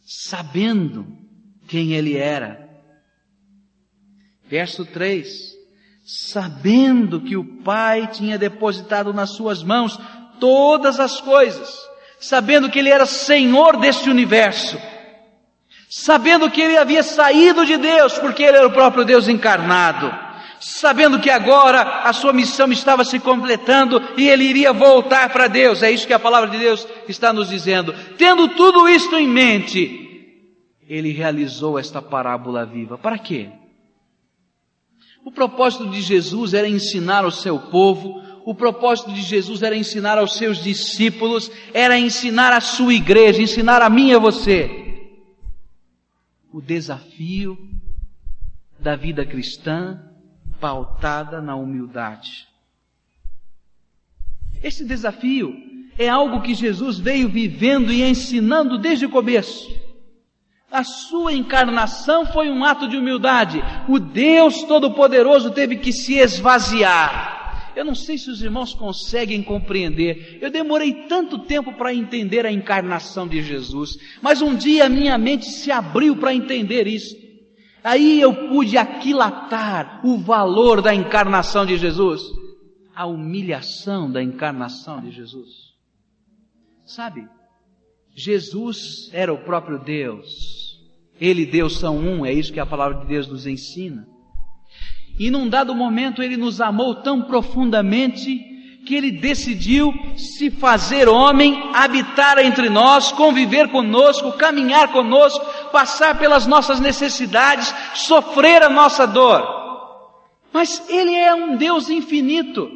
Sabendo 0.00 1.06
quem 1.68 1.92
ele 1.92 2.16
era. 2.16 2.61
Verso 4.52 4.84
3 4.84 5.52
sabendo 6.04 7.20
que 7.20 7.36
o 7.36 7.44
Pai 7.62 8.08
tinha 8.08 8.36
depositado 8.36 9.14
nas 9.14 9.30
suas 9.30 9.62
mãos 9.62 9.98
todas 10.40 10.98
as 10.98 11.20
coisas, 11.20 11.78
sabendo 12.18 12.68
que 12.68 12.78
Ele 12.78 12.90
era 12.90 13.06
Senhor 13.06 13.76
deste 13.76 14.10
universo, 14.10 14.78
sabendo 15.88 16.50
que 16.50 16.60
Ele 16.60 16.76
havia 16.76 17.02
saído 17.02 17.64
de 17.64 17.76
Deus, 17.76 18.18
porque 18.18 18.42
Ele 18.42 18.56
era 18.56 18.66
o 18.66 18.72
próprio 18.72 19.04
Deus 19.04 19.28
encarnado, 19.28 20.12
sabendo 20.58 21.20
que 21.20 21.30
agora 21.30 22.02
a 22.02 22.12
sua 22.12 22.32
missão 22.32 22.70
estava 22.72 23.04
se 23.04 23.20
completando 23.20 24.02
e 24.16 24.28
Ele 24.28 24.44
iria 24.44 24.72
voltar 24.72 25.30
para 25.30 25.46
Deus, 25.46 25.82
é 25.82 25.90
isso 25.90 26.06
que 26.06 26.12
a 26.12 26.18
palavra 26.18 26.50
de 26.50 26.58
Deus 26.58 26.86
está 27.08 27.32
nos 27.32 27.48
dizendo. 27.48 27.94
Tendo 28.18 28.48
tudo 28.48 28.88
isto 28.88 29.16
em 29.16 29.28
mente, 29.28 30.68
Ele 30.88 31.12
realizou 31.12 31.78
esta 31.78 32.02
parábola 32.02 32.66
viva. 32.66 32.98
Para 32.98 33.18
quê? 33.18 33.61
O 35.24 35.30
propósito 35.30 35.88
de 35.88 36.00
Jesus 36.00 36.54
era 36.54 36.68
ensinar 36.68 37.24
o 37.24 37.30
seu 37.30 37.58
povo 37.58 38.22
o 38.44 38.54
propósito 38.54 39.12
de 39.12 39.22
Jesus 39.22 39.62
era 39.62 39.76
ensinar 39.76 40.18
aos 40.18 40.34
seus 40.34 40.62
discípulos, 40.62 41.50
era 41.72 41.98
ensinar 41.98 42.52
a 42.52 42.60
sua 42.60 42.92
igreja, 42.92 43.40
ensinar 43.40 43.80
a 43.82 43.88
mim 43.88 44.10
e 44.10 44.14
a 44.14 44.18
você. 44.18 45.10
O 46.52 46.60
desafio 46.60 47.56
da 48.78 48.96
vida 48.96 49.24
cristã 49.24 50.00
pautada 50.60 51.40
na 51.40 51.54
humildade. 51.54 52.48
Esse 54.62 54.84
desafio 54.84 55.54
é 55.96 56.08
algo 56.08 56.42
que 56.42 56.54
Jesus 56.54 56.98
veio 56.98 57.28
vivendo 57.28 57.92
e 57.92 58.02
ensinando 58.02 58.78
desde 58.78 59.06
o 59.06 59.10
começo. 59.10 59.70
A 60.72 60.82
sua 60.82 61.34
encarnação 61.34 62.24
foi 62.26 62.50
um 62.50 62.64
ato 62.64 62.88
de 62.88 62.96
humildade. 62.96 63.62
O 63.88 63.98
Deus 63.98 64.62
Todo-Poderoso 64.64 65.50
teve 65.50 65.76
que 65.76 65.92
se 65.92 66.14
esvaziar 66.14 67.42
eu 67.74 67.84
não 67.84 67.94
sei 67.94 68.18
se 68.18 68.30
os 68.30 68.42
irmãos 68.42 68.74
conseguem 68.74 69.42
compreender. 69.42 70.38
Eu 70.40 70.50
demorei 70.50 71.06
tanto 71.08 71.38
tempo 71.38 71.72
para 71.72 71.94
entender 71.94 72.44
a 72.44 72.52
encarnação 72.52 73.26
de 73.26 73.42
Jesus, 73.42 73.96
mas 74.20 74.42
um 74.42 74.54
dia 74.54 74.88
minha 74.88 75.16
mente 75.16 75.46
se 75.46 75.70
abriu 75.70 76.16
para 76.16 76.34
entender 76.34 76.86
isso. 76.86 77.16
Aí 77.82 78.20
eu 78.20 78.48
pude 78.48 78.76
aquilatar 78.76 80.06
o 80.06 80.18
valor 80.18 80.80
da 80.80 80.94
encarnação 80.94 81.66
de 81.66 81.76
Jesus, 81.76 82.22
a 82.94 83.06
humilhação 83.06 84.10
da 84.10 84.22
encarnação 84.22 85.00
de 85.00 85.10
Jesus. 85.10 85.72
Sabe, 86.84 87.26
Jesus 88.14 89.10
era 89.12 89.32
o 89.32 89.38
próprio 89.38 89.78
Deus. 89.78 90.61
Ele 91.22 91.42
e 91.42 91.46
Deus 91.46 91.78
são 91.78 91.98
um, 91.98 92.26
é 92.26 92.32
isso 92.32 92.52
que 92.52 92.58
a 92.58 92.66
palavra 92.66 92.98
de 92.98 93.06
Deus 93.06 93.28
nos 93.28 93.46
ensina. 93.46 94.04
E 95.16 95.30
num 95.30 95.48
dado 95.48 95.72
momento 95.72 96.20
ele 96.20 96.36
nos 96.36 96.60
amou 96.60 96.96
tão 96.96 97.22
profundamente 97.22 98.40
que 98.84 98.96
ele 98.96 99.12
decidiu 99.12 99.94
se 100.16 100.50
fazer 100.50 101.08
homem, 101.08 101.70
habitar 101.74 102.40
entre 102.40 102.68
nós, 102.68 103.12
conviver 103.12 103.68
conosco, 103.68 104.32
caminhar 104.32 104.88
conosco, 104.90 105.46
passar 105.70 106.18
pelas 106.18 106.44
nossas 106.44 106.80
necessidades, 106.80 107.72
sofrer 107.94 108.60
a 108.64 108.68
nossa 108.68 109.06
dor. 109.06 109.46
Mas 110.52 110.82
ele 110.90 111.14
é 111.14 111.32
um 111.32 111.56
Deus 111.56 111.88
infinito. 111.88 112.68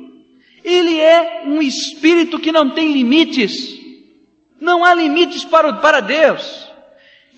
Ele 0.62 1.00
é 1.00 1.42
um 1.46 1.60
espírito 1.60 2.38
que 2.38 2.52
não 2.52 2.70
tem 2.70 2.92
limites. 2.92 3.76
Não 4.60 4.84
há 4.84 4.94
limites 4.94 5.44
para, 5.44 5.72
para 5.72 5.98
Deus. 5.98 6.65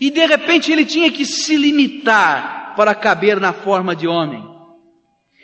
E 0.01 0.11
de 0.11 0.27
repente 0.27 0.71
ele 0.71 0.85
tinha 0.85 1.11
que 1.11 1.25
se 1.25 1.57
limitar 1.57 2.75
para 2.77 2.95
caber 2.95 3.41
na 3.41 3.53
forma 3.53 3.97
de 3.97 4.07
homem. 4.07 4.43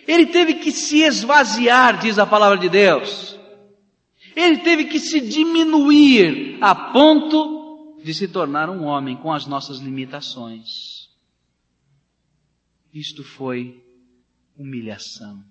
Ele 0.07 0.27
teve 0.27 0.55
que 0.55 0.71
se 0.71 1.03
esvaziar, 1.03 1.99
diz 1.99 2.19
a 2.19 2.27
palavra 2.27 2.59
de 2.59 2.69
Deus. 2.69 3.39
Ele 4.37 4.59
teve 4.59 4.85
que 4.85 5.01
se 5.01 5.21
diminuir 5.21 6.59
a 6.61 6.75
ponto 6.75 8.01
de 8.03 8.13
se 8.13 8.29
tornar 8.29 8.69
um 8.69 8.85
homem 8.85 9.17
com 9.17 9.33
as 9.33 9.47
nossas 9.47 9.79
limitações. 9.79 11.09
Isto 12.93 13.25
foi 13.25 13.83
humilhação. 14.57 15.43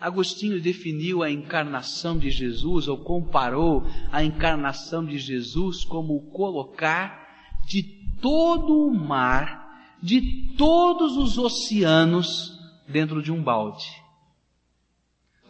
Agostinho 0.00 0.60
definiu 0.60 1.24
a 1.24 1.30
encarnação 1.30 2.16
de 2.16 2.30
Jesus, 2.30 2.86
ou 2.86 2.98
comparou 2.98 3.84
a 4.12 4.22
encarnação 4.22 5.04
de 5.04 5.18
Jesus 5.18 5.84
como 5.84 6.14
o 6.14 6.30
colocar 6.30 7.27
de 7.68 7.82
todo 8.20 8.86
o 8.86 8.94
mar, 8.94 9.96
de 10.02 10.54
todos 10.56 11.16
os 11.16 11.36
oceanos, 11.38 12.58
dentro 12.88 13.22
de 13.22 13.30
um 13.30 13.42
balde. 13.42 13.86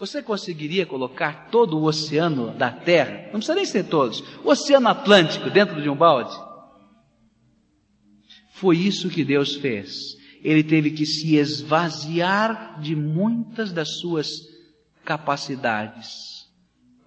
Você 0.01 0.23
conseguiria 0.23 0.85
colocar 0.85 1.49
todo 1.51 1.79
o 1.79 1.85
oceano 1.85 2.53
da 2.53 2.71
Terra, 2.71 3.27
não 3.27 3.39
precisa 3.39 3.55
nem 3.55 3.65
ser 3.65 3.85
todos, 3.85 4.21
o 4.45 4.51
oceano 4.51 4.89
Atlântico 4.89 5.49
dentro 5.49 5.81
de 5.81 5.89
um 5.89 5.97
balde? 5.97 6.37
Foi 8.53 8.77
isso 8.77 9.09
que 9.09 9.25
Deus 9.25 9.55
fez. 9.57 10.17
Ele 10.43 10.63
teve 10.65 10.91
que 10.91 11.07
se 11.07 11.37
esvaziar 11.37 12.81
de 12.81 12.95
muitas 12.95 13.73
das 13.73 13.99
suas 13.99 14.29
capacidades 15.05 16.09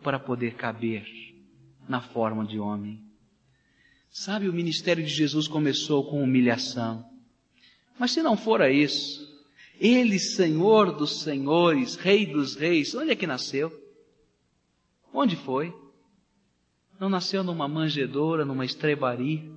para 0.01 0.18
poder 0.20 0.56
caber 0.56 1.06
na 1.88 2.01
forma 2.01 2.46
de 2.46 2.60
homem. 2.60 3.11
Sabe, 4.12 4.50
o 4.50 4.53
ministério 4.53 5.01
de 5.01 5.10
Jesus 5.10 5.48
começou 5.48 6.03
com 6.03 6.22
humilhação. 6.22 7.10
Mas 7.98 8.12
se 8.12 8.22
não 8.22 8.36
fora 8.36 8.70
isso, 8.70 9.25
ele, 9.80 10.20
Senhor 10.20 10.91
dos 10.91 11.22
senhores, 11.22 11.96
Rei 11.96 12.25
dos 12.25 12.56
reis, 12.56 12.94
onde 12.94 13.12
é 13.12 13.15
que 13.15 13.25
nasceu? 13.25 13.72
Onde 15.13 15.38
foi? 15.38 15.74
Não 17.00 17.10
nasceu 17.10 17.41
numa 17.41 17.70
manjedoura, 17.70 18.44
numa 18.44 18.65
estrebaria? 18.65 19.50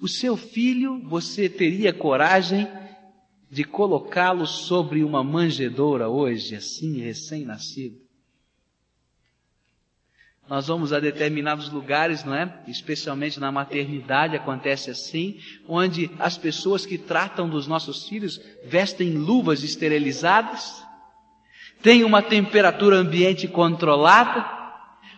O 0.00 0.08
seu 0.08 0.34
filho, 0.34 0.98
você 1.02 1.50
teria 1.50 1.92
coragem 1.92 2.66
de 3.50 3.62
colocá-lo 3.62 4.46
sobre 4.46 5.04
uma 5.04 5.22
manjedoura 5.22 6.08
hoje, 6.08 6.56
assim, 6.56 6.98
recém-nascido? 6.98 8.00
Nós 10.52 10.66
vamos 10.66 10.92
a 10.92 11.00
determinados 11.00 11.70
lugares, 11.70 12.24
não 12.24 12.34
é? 12.34 12.46
Especialmente 12.68 13.40
na 13.40 13.50
maternidade 13.50 14.36
acontece 14.36 14.90
assim, 14.90 15.38
onde 15.66 16.10
as 16.18 16.36
pessoas 16.36 16.84
que 16.84 16.98
tratam 16.98 17.48
dos 17.48 17.66
nossos 17.66 18.06
filhos 18.06 18.38
vestem 18.62 19.12
luvas 19.14 19.64
esterilizadas, 19.64 20.84
tem 21.80 22.04
uma 22.04 22.20
temperatura 22.20 22.96
ambiente 22.96 23.48
controlada, 23.48 24.44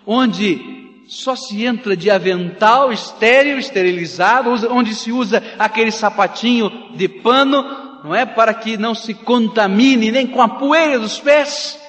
onde 0.06 1.02
só 1.08 1.34
se 1.34 1.64
entra 1.64 1.96
de 1.96 2.12
avental 2.12 2.92
estéril, 2.92 3.58
esterilizado, 3.58 4.50
onde 4.70 4.94
se 4.94 5.10
usa 5.10 5.42
aquele 5.58 5.90
sapatinho 5.90 6.94
de 6.94 7.08
pano, 7.08 7.64
não 8.04 8.14
é? 8.14 8.24
Para 8.24 8.54
que 8.54 8.76
não 8.76 8.94
se 8.94 9.12
contamine 9.12 10.12
nem 10.12 10.28
com 10.28 10.40
a 10.40 10.48
poeira 10.48 11.00
dos 11.00 11.18
pés. 11.18 11.83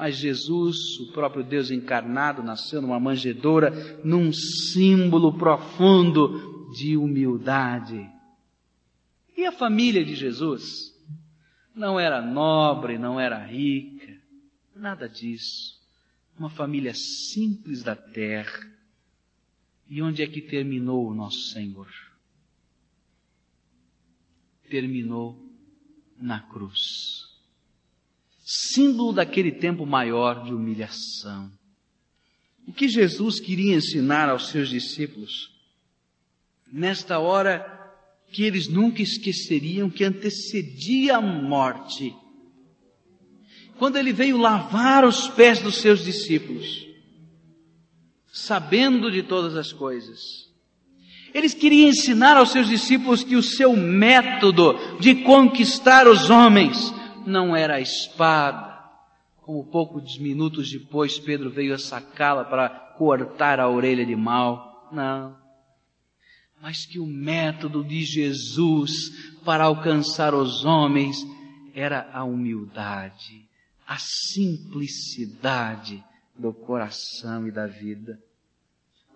Mas 0.00 0.16
Jesus, 0.16 0.98
o 0.98 1.12
próprio 1.12 1.44
Deus 1.44 1.70
encarnado, 1.70 2.42
nasceu 2.42 2.80
numa 2.80 2.98
manjedoura, 2.98 4.00
num 4.02 4.32
símbolo 4.32 5.36
profundo 5.36 6.72
de 6.72 6.96
humildade. 6.96 8.10
E 9.36 9.44
a 9.44 9.52
família 9.52 10.02
de 10.02 10.14
Jesus? 10.14 10.98
Não 11.74 12.00
era 12.00 12.22
nobre, 12.22 12.96
não 12.96 13.20
era 13.20 13.44
rica, 13.44 14.18
nada 14.74 15.06
disso. 15.06 15.78
Uma 16.38 16.48
família 16.48 16.94
simples 16.94 17.82
da 17.82 17.94
terra. 17.94 18.72
E 19.86 20.00
onde 20.00 20.22
é 20.22 20.26
que 20.26 20.40
terminou 20.40 21.10
o 21.10 21.14
nosso 21.14 21.50
Senhor? 21.50 21.92
Terminou 24.66 25.38
na 26.16 26.40
cruz 26.40 27.29
símbolo 28.52 29.12
daquele 29.12 29.52
tempo 29.52 29.86
maior 29.86 30.42
de 30.42 30.52
humilhação. 30.52 31.48
O 32.66 32.72
que 32.72 32.88
Jesus 32.88 33.38
queria 33.38 33.76
ensinar 33.76 34.28
aos 34.28 34.48
seus 34.48 34.68
discípulos? 34.68 35.52
Nesta 36.72 37.20
hora 37.20 37.64
que 38.32 38.42
eles 38.42 38.66
nunca 38.66 39.02
esqueceriam 39.02 39.88
que 39.88 40.02
antecedia 40.02 41.18
a 41.18 41.20
morte, 41.20 42.12
quando 43.78 43.96
ele 43.96 44.12
veio 44.12 44.36
lavar 44.36 45.04
os 45.04 45.28
pés 45.28 45.60
dos 45.60 45.76
seus 45.76 46.04
discípulos, 46.04 46.88
sabendo 48.32 49.12
de 49.12 49.22
todas 49.22 49.54
as 49.54 49.72
coisas. 49.72 50.50
Eles 51.32 51.54
queriam 51.54 51.88
ensinar 51.88 52.36
aos 52.36 52.50
seus 52.50 52.68
discípulos 52.68 53.22
que 53.22 53.36
o 53.36 53.42
seu 53.42 53.76
método 53.76 54.74
de 54.98 55.22
conquistar 55.22 56.08
os 56.08 56.30
homens 56.30 56.92
não 57.26 57.54
era 57.54 57.76
a 57.76 57.80
espada, 57.80 58.78
como 59.42 59.64
poucos 59.64 60.18
minutos 60.18 60.70
depois 60.70 61.18
Pedro 61.18 61.50
veio 61.50 61.74
a 61.74 61.78
sacá-la 61.78 62.44
para 62.44 62.68
cortar 62.68 63.58
a 63.58 63.68
orelha 63.68 64.04
de 64.04 64.14
mal. 64.14 64.88
Não. 64.92 65.36
Mas 66.60 66.84
que 66.84 66.98
o 66.98 67.06
método 67.06 67.82
de 67.82 68.04
Jesus 68.04 69.10
para 69.44 69.64
alcançar 69.64 70.34
os 70.34 70.64
homens 70.64 71.16
era 71.74 72.10
a 72.12 72.24
humildade, 72.24 73.48
a 73.86 73.96
simplicidade 73.98 76.02
do 76.36 76.52
coração 76.52 77.46
e 77.46 77.50
da 77.50 77.66
vida. 77.66 78.18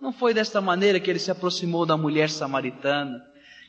Não 0.01 0.11
foi 0.11 0.33
desta 0.33 0.61
maneira 0.61 0.99
que 0.99 1.09
ele 1.09 1.19
se 1.19 1.31
aproximou 1.31 1.85
da 1.85 1.97
mulher 1.97 2.29
samaritana. 2.29 3.23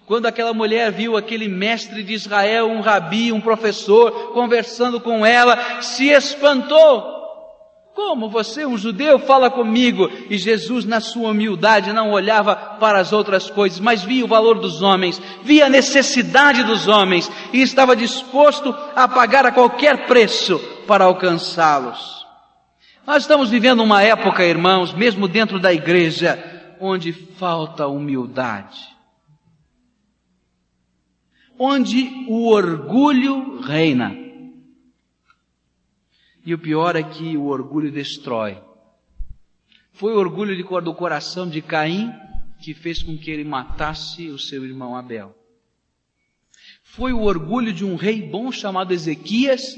Quando 0.06 0.26
aquela 0.26 0.54
mulher 0.54 0.92
viu 0.92 1.16
aquele 1.16 1.48
mestre 1.48 2.04
de 2.04 2.14
Israel, 2.14 2.68
um 2.68 2.80
rabi, 2.80 3.32
um 3.32 3.40
professor, 3.40 4.32
conversando 4.32 5.00
com 5.00 5.26
ela, 5.26 5.82
se 5.82 6.08
espantou. 6.10 7.16
Como 7.92 8.28
você, 8.28 8.64
um 8.64 8.78
judeu, 8.78 9.18
fala 9.18 9.50
comigo? 9.50 10.08
E 10.30 10.38
Jesus, 10.38 10.84
na 10.84 11.00
sua 11.00 11.30
humildade, 11.30 11.92
não 11.92 12.12
olhava 12.12 12.54
para 12.54 13.00
as 13.00 13.12
outras 13.12 13.50
coisas, 13.50 13.80
mas 13.80 14.04
via 14.04 14.25
o 14.25 14.28
valor 14.28 14.60
dos 14.60 14.80
homens, 14.80 15.20
via 15.42 15.66
a 15.66 15.70
necessidade 15.70 16.62
dos 16.62 16.86
homens 16.86 17.28
e 17.52 17.60
estava 17.60 17.96
disposto 17.96 18.72
a 18.94 19.08
pagar 19.08 19.44
a 19.44 19.50
qualquer 19.50 20.06
preço 20.06 20.58
para 20.86 21.04
alcançá-los. 21.04 22.25
Nós 23.04 23.22
estamos 23.22 23.50
vivendo 23.50 23.82
uma 23.82 24.02
época, 24.02 24.44
irmãos, 24.44 24.92
mesmo 24.92 25.26
dentro 25.26 25.58
da 25.58 25.72
igreja, 25.72 26.38
onde 26.78 27.12
falta 27.12 27.88
humildade. 27.88 28.95
Onde 31.58 32.26
o 32.28 32.48
orgulho 32.48 33.60
reina. 33.60 34.14
E 36.44 36.54
o 36.54 36.58
pior 36.58 36.94
é 36.96 37.02
que 37.02 37.36
o 37.36 37.46
orgulho 37.46 37.90
destrói. 37.90 38.58
Foi 39.92 40.12
o 40.12 40.18
orgulho 40.18 40.56
do 40.82 40.94
coração 40.94 41.48
de 41.48 41.62
Caim 41.62 42.12
que 42.60 42.75
fez 42.75 43.02
com 43.02 43.16
que 43.16 43.30
ele 43.30 43.44
matasse 43.44 44.28
o 44.28 44.38
seu 44.38 44.64
irmão 44.64 44.96
Abel. 44.96 45.34
Foi 46.82 47.12
o 47.12 47.22
orgulho 47.22 47.72
de 47.72 47.84
um 47.84 47.96
rei 47.96 48.22
bom 48.22 48.50
chamado 48.50 48.92
Ezequias 48.92 49.76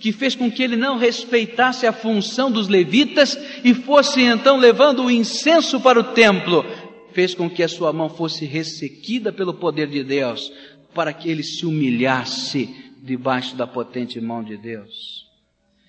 que 0.00 0.12
fez 0.12 0.34
com 0.34 0.50
que 0.50 0.62
ele 0.62 0.76
não 0.76 0.96
respeitasse 0.96 1.86
a 1.86 1.92
função 1.92 2.50
dos 2.50 2.68
levitas 2.68 3.36
e 3.64 3.74
fosse 3.74 4.22
então 4.22 4.56
levando 4.56 5.04
o 5.04 5.10
incenso 5.10 5.80
para 5.80 5.98
o 5.98 6.04
templo, 6.14 6.64
fez 7.12 7.34
com 7.34 7.50
que 7.50 7.62
a 7.62 7.68
sua 7.68 7.92
mão 7.92 8.08
fosse 8.08 8.44
ressequida 8.44 9.32
pelo 9.32 9.54
poder 9.54 9.88
de 9.88 10.04
Deus, 10.04 10.52
para 10.98 11.12
que 11.12 11.30
ele 11.30 11.44
se 11.44 11.64
humilhasse 11.64 12.92
debaixo 13.00 13.54
da 13.54 13.68
potente 13.68 14.20
mão 14.20 14.42
de 14.42 14.56
Deus. 14.56 15.28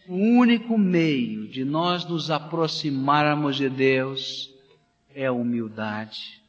O 0.08 0.14
único 0.14 0.78
meio 0.78 1.48
de 1.48 1.66
nós 1.66 2.06
nos 2.06 2.30
aproximarmos 2.30 3.56
de 3.56 3.68
Deus 3.70 4.52
é 5.16 5.26
a 5.26 5.32
humildade. 5.32 6.40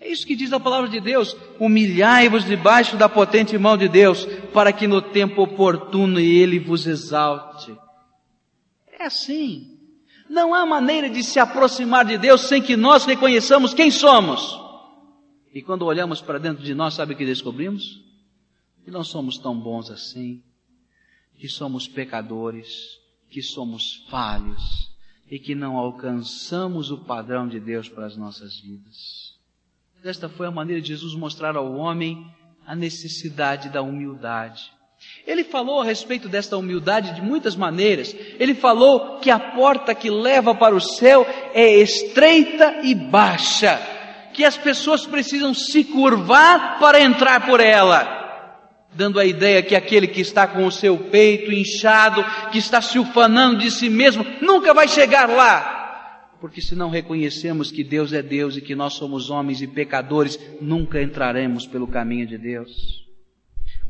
É 0.00 0.10
isso 0.10 0.26
que 0.26 0.34
diz 0.34 0.52
a 0.52 0.58
palavra 0.58 0.88
de 0.88 0.98
Deus. 0.98 1.36
Humilhai-vos 1.60 2.44
debaixo 2.44 2.96
da 2.96 3.08
potente 3.08 3.56
mão 3.56 3.76
de 3.76 3.88
Deus, 3.88 4.26
para 4.52 4.72
que 4.72 4.88
no 4.88 5.00
tempo 5.00 5.42
oportuno 5.42 6.18
Ele 6.18 6.58
vos 6.58 6.84
exalte. 6.84 7.72
É 8.98 9.04
assim. 9.04 9.78
Não 10.28 10.52
há 10.52 10.66
maneira 10.66 11.08
de 11.08 11.22
se 11.22 11.38
aproximar 11.38 12.04
de 12.04 12.18
Deus 12.18 12.40
sem 12.40 12.60
que 12.60 12.76
nós 12.76 13.04
reconheçamos 13.04 13.72
quem 13.72 13.88
somos. 13.88 14.66
E 15.52 15.62
quando 15.62 15.84
olhamos 15.84 16.20
para 16.20 16.38
dentro 16.38 16.62
de 16.62 16.74
nós, 16.74 16.94
sabe 16.94 17.14
o 17.14 17.16
que 17.16 17.24
descobrimos? 17.24 18.02
Que 18.84 18.90
não 18.90 19.04
somos 19.04 19.38
tão 19.38 19.58
bons 19.58 19.90
assim, 19.90 20.42
que 21.38 21.48
somos 21.48 21.86
pecadores, 21.88 22.98
que 23.30 23.42
somos 23.42 24.04
falhos 24.10 24.90
e 25.30 25.38
que 25.38 25.54
não 25.54 25.76
alcançamos 25.76 26.90
o 26.90 26.98
padrão 26.98 27.46
de 27.46 27.60
Deus 27.60 27.88
para 27.88 28.06
as 28.06 28.16
nossas 28.16 28.58
vidas. 28.60 29.38
Esta 30.02 30.28
foi 30.28 30.46
a 30.46 30.50
maneira 30.50 30.80
de 30.80 30.88
Jesus 30.88 31.14
mostrar 31.14 31.56
ao 31.56 31.74
homem 31.74 32.26
a 32.66 32.74
necessidade 32.74 33.68
da 33.68 33.82
humildade. 33.82 34.70
Ele 35.26 35.44
falou 35.44 35.80
a 35.80 35.84
respeito 35.84 36.28
desta 36.28 36.56
humildade 36.56 37.14
de 37.14 37.22
muitas 37.22 37.54
maneiras. 37.54 38.14
Ele 38.38 38.54
falou 38.54 39.18
que 39.18 39.30
a 39.30 39.38
porta 39.38 39.94
que 39.94 40.10
leva 40.10 40.54
para 40.54 40.74
o 40.74 40.80
céu 40.80 41.26
é 41.52 41.80
estreita 41.80 42.80
e 42.82 42.94
baixa, 42.94 43.78
que 44.38 44.44
as 44.44 44.56
pessoas 44.56 45.04
precisam 45.04 45.52
se 45.52 45.82
curvar 45.82 46.78
para 46.78 47.00
entrar 47.00 47.44
por 47.44 47.58
ela, 47.58 48.86
dando 48.94 49.18
a 49.18 49.24
ideia 49.24 49.64
que 49.64 49.74
aquele 49.74 50.06
que 50.06 50.20
está 50.20 50.46
com 50.46 50.64
o 50.64 50.70
seu 50.70 50.96
peito 50.96 51.50
inchado, 51.50 52.24
que 52.52 52.58
está 52.58 52.80
se 52.80 53.00
ufanando 53.00 53.58
de 53.58 53.68
si 53.68 53.90
mesmo, 53.90 54.24
nunca 54.40 54.72
vai 54.72 54.86
chegar 54.86 55.28
lá. 55.28 56.30
Porque 56.40 56.60
se 56.60 56.76
não 56.76 56.88
reconhecemos 56.88 57.72
que 57.72 57.82
Deus 57.82 58.12
é 58.12 58.22
Deus 58.22 58.56
e 58.56 58.60
que 58.60 58.76
nós 58.76 58.92
somos 58.92 59.28
homens 59.28 59.60
e 59.60 59.66
pecadores, 59.66 60.38
nunca 60.60 61.02
entraremos 61.02 61.66
pelo 61.66 61.88
caminho 61.88 62.24
de 62.24 62.38
Deus. 62.38 63.08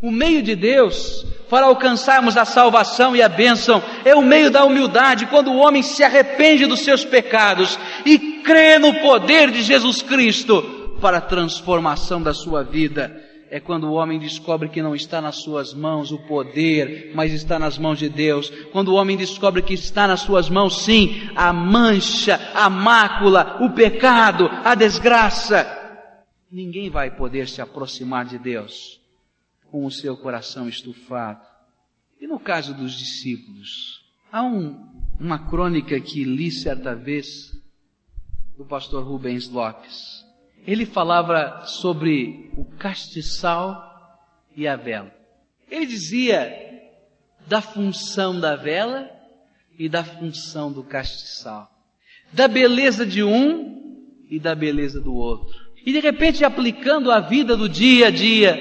O 0.00 0.10
meio 0.10 0.42
de 0.42 0.56
Deus 0.56 1.26
para 1.50 1.66
alcançarmos 1.66 2.38
a 2.38 2.46
salvação 2.46 3.14
e 3.14 3.20
a 3.20 3.28
bênção 3.28 3.82
é 4.02 4.14
o 4.14 4.22
meio 4.22 4.50
da 4.50 4.64
humildade, 4.64 5.26
quando 5.26 5.50
o 5.50 5.58
homem 5.58 5.82
se 5.82 6.02
arrepende 6.02 6.64
dos 6.64 6.80
seus 6.80 7.04
pecados 7.04 7.78
e 8.06 8.37
crê 8.48 8.78
no 8.78 8.94
poder 9.02 9.50
de 9.50 9.60
Jesus 9.60 10.00
Cristo 10.00 10.96
para 11.02 11.18
a 11.18 11.20
transformação 11.20 12.22
da 12.22 12.32
sua 12.32 12.62
vida 12.62 13.22
é 13.50 13.60
quando 13.60 13.84
o 13.84 13.92
homem 13.92 14.18
descobre 14.18 14.70
que 14.70 14.80
não 14.80 14.94
está 14.94 15.20
nas 15.20 15.36
suas 15.36 15.74
mãos 15.74 16.12
o 16.12 16.18
poder, 16.18 17.12
mas 17.14 17.32
está 17.32 17.58
nas 17.58 17.78
mãos 17.78 17.98
de 17.98 18.08
Deus. 18.08 18.50
Quando 18.72 18.88
o 18.88 18.94
homem 18.94 19.16
descobre 19.16 19.62
que 19.62 19.72
está 19.74 20.06
nas 20.06 20.20
suas 20.20 20.50
mãos, 20.50 20.82
sim, 20.82 21.28
a 21.34 21.50
mancha, 21.52 22.38
a 22.54 22.68
mácula, 22.68 23.58
o 23.62 23.70
pecado, 23.70 24.48
a 24.64 24.74
desgraça. 24.74 25.66
Ninguém 26.50 26.90
vai 26.90 27.10
poder 27.10 27.48
se 27.48 27.62
aproximar 27.62 28.26
de 28.26 28.38
Deus 28.38 29.00
com 29.70 29.84
o 29.86 29.90
seu 29.90 30.16
coração 30.16 30.68
estufado. 30.68 31.40
E 32.20 32.26
no 32.26 32.38
caso 32.38 32.74
dos 32.74 32.92
discípulos, 32.92 34.02
há 34.30 34.42
um, 34.42 34.76
uma 35.18 35.38
crônica 35.48 35.98
que 36.00 36.22
li 36.22 36.50
certa 36.50 36.94
vez 36.94 37.57
do 38.58 38.64
pastor 38.66 39.02
Rubens 39.02 39.48
Lopes 39.48 40.28
ele 40.68 40.84
falava 40.84 41.64
sobre 41.64 42.50
o 42.54 42.62
castiçal 42.62 43.82
e 44.54 44.68
a 44.68 44.76
vela. 44.76 45.10
Ele 45.70 45.86
dizia 45.86 46.52
da 47.46 47.62
função 47.62 48.38
da 48.38 48.54
vela 48.54 49.08
e 49.78 49.88
da 49.88 50.04
função 50.04 50.70
do 50.70 50.82
castiçal, 50.82 51.70
da 52.32 52.46
beleza 52.46 53.06
de 53.06 53.22
um 53.22 54.04
e 54.28 54.38
da 54.38 54.54
beleza 54.54 55.00
do 55.00 55.14
outro. 55.14 55.58
E 55.86 55.90
de 55.90 56.00
repente, 56.00 56.44
aplicando 56.44 57.10
a 57.10 57.18
vida 57.18 57.56
do 57.56 57.66
dia 57.66 58.08
a 58.08 58.10
dia, 58.10 58.58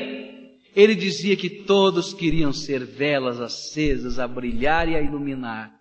ele 0.73 0.95
dizia 0.95 1.35
que 1.35 1.49
todos 1.49 2.13
queriam 2.13 2.53
ser 2.53 2.85
velas 2.85 3.41
acesas 3.41 4.17
a 4.17 4.25
brilhar 4.25 4.87
e 4.87 4.95
a 4.95 5.01
iluminar, 5.01 5.77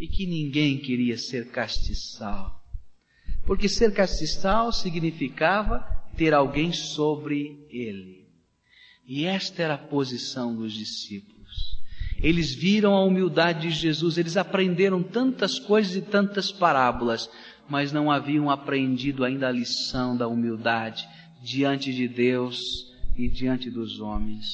e 0.00 0.08
que 0.08 0.26
ninguém 0.26 0.78
queria 0.78 1.16
ser 1.16 1.50
castiçal. 1.52 2.57
Porque 3.48 3.66
ser 3.66 3.94
castiçal 3.94 4.70
significava 4.70 5.78
ter 6.18 6.34
alguém 6.34 6.70
sobre 6.70 7.66
ele. 7.70 8.28
E 9.06 9.24
esta 9.24 9.62
era 9.62 9.72
a 9.72 9.78
posição 9.78 10.54
dos 10.54 10.74
discípulos. 10.74 11.80
Eles 12.22 12.54
viram 12.54 12.92
a 12.92 13.02
humildade 13.02 13.62
de 13.62 13.70
Jesus, 13.70 14.18
eles 14.18 14.36
aprenderam 14.36 15.02
tantas 15.02 15.58
coisas 15.58 15.96
e 15.96 16.02
tantas 16.02 16.52
parábolas, 16.52 17.30
mas 17.66 17.90
não 17.90 18.10
haviam 18.10 18.50
aprendido 18.50 19.24
ainda 19.24 19.48
a 19.48 19.52
lição 19.52 20.14
da 20.14 20.28
humildade 20.28 21.08
diante 21.42 21.90
de 21.90 22.06
Deus 22.06 22.60
e 23.16 23.30
diante 23.30 23.70
dos 23.70 23.98
homens. 23.98 24.46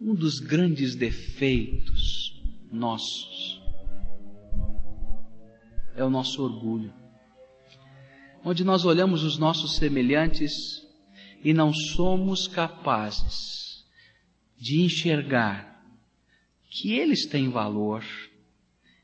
Um 0.00 0.12
dos 0.12 0.40
grandes 0.40 0.96
defeitos 0.96 2.42
nossos 2.72 3.53
é 5.96 6.04
o 6.04 6.10
nosso 6.10 6.42
orgulho. 6.42 6.92
Onde 8.44 8.64
nós 8.64 8.84
olhamos 8.84 9.22
os 9.22 9.38
nossos 9.38 9.76
semelhantes 9.76 10.52
e 11.42 11.52
não 11.52 11.72
somos 11.72 12.46
capazes 12.46 13.84
de 14.56 14.82
enxergar 14.82 15.82
que 16.70 16.92
eles 16.92 17.26
têm 17.26 17.48
valor 17.48 18.04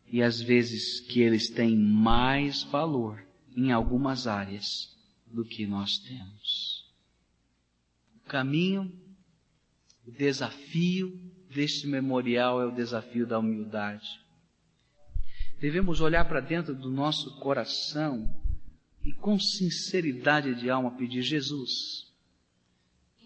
e 0.06 0.22
às 0.22 0.40
vezes 0.40 1.00
que 1.00 1.20
eles 1.20 1.48
têm 1.50 1.76
mais 1.76 2.64
valor 2.64 3.24
em 3.56 3.70
algumas 3.70 4.26
áreas 4.26 4.96
do 5.26 5.44
que 5.44 5.66
nós 5.66 5.98
temos. 5.98 6.84
O 8.16 8.28
caminho, 8.28 8.92
o 10.06 10.10
desafio 10.10 11.16
deste 11.54 11.86
memorial 11.86 12.60
é 12.60 12.66
o 12.66 12.74
desafio 12.74 13.26
da 13.26 13.38
humildade. 13.38 14.20
Devemos 15.60 16.00
olhar 16.00 16.24
para 16.26 16.40
dentro 16.40 16.74
do 16.74 16.90
nosso 16.90 17.38
coração 17.38 18.28
e 19.04 19.12
com 19.12 19.38
sinceridade 19.38 20.54
de 20.54 20.70
alma 20.70 20.92
pedir 20.92 21.22
Jesus. 21.22 22.10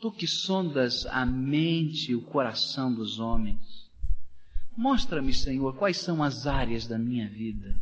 Tu 0.01 0.11
que 0.13 0.27
sondas 0.27 1.07
a 1.07 1.25
mente 1.25 2.13
e 2.13 2.15
o 2.15 2.23
coração 2.23 2.93
dos 2.93 3.19
homens, 3.19 3.91
mostra-me, 4.77 5.33
Senhor, 5.33 5.77
quais 5.77 5.97
são 5.99 6.23
as 6.23 6.47
áreas 6.47 6.87
da 6.87 6.99
minha 6.99 7.29
vida 7.29 7.81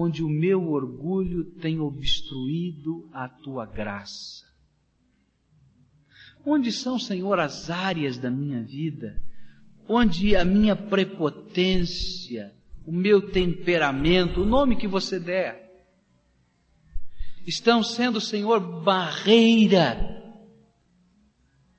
onde 0.00 0.22
o 0.22 0.28
meu 0.28 0.70
orgulho 0.70 1.44
tem 1.44 1.80
obstruído 1.80 3.08
a 3.12 3.28
tua 3.28 3.66
graça. 3.66 4.46
Onde 6.46 6.70
são, 6.70 7.00
Senhor, 7.00 7.40
as 7.40 7.68
áreas 7.68 8.16
da 8.16 8.30
minha 8.30 8.62
vida 8.62 9.20
onde 9.88 10.36
a 10.36 10.44
minha 10.44 10.76
prepotência, 10.76 12.54
o 12.88 12.92
meu 12.92 13.30
temperamento, 13.30 14.40
o 14.40 14.46
nome 14.46 14.74
que 14.74 14.88
você 14.88 15.20
der, 15.20 15.84
estão 17.46 17.82
sendo, 17.82 18.18
Senhor, 18.18 18.82
barreira 18.82 19.98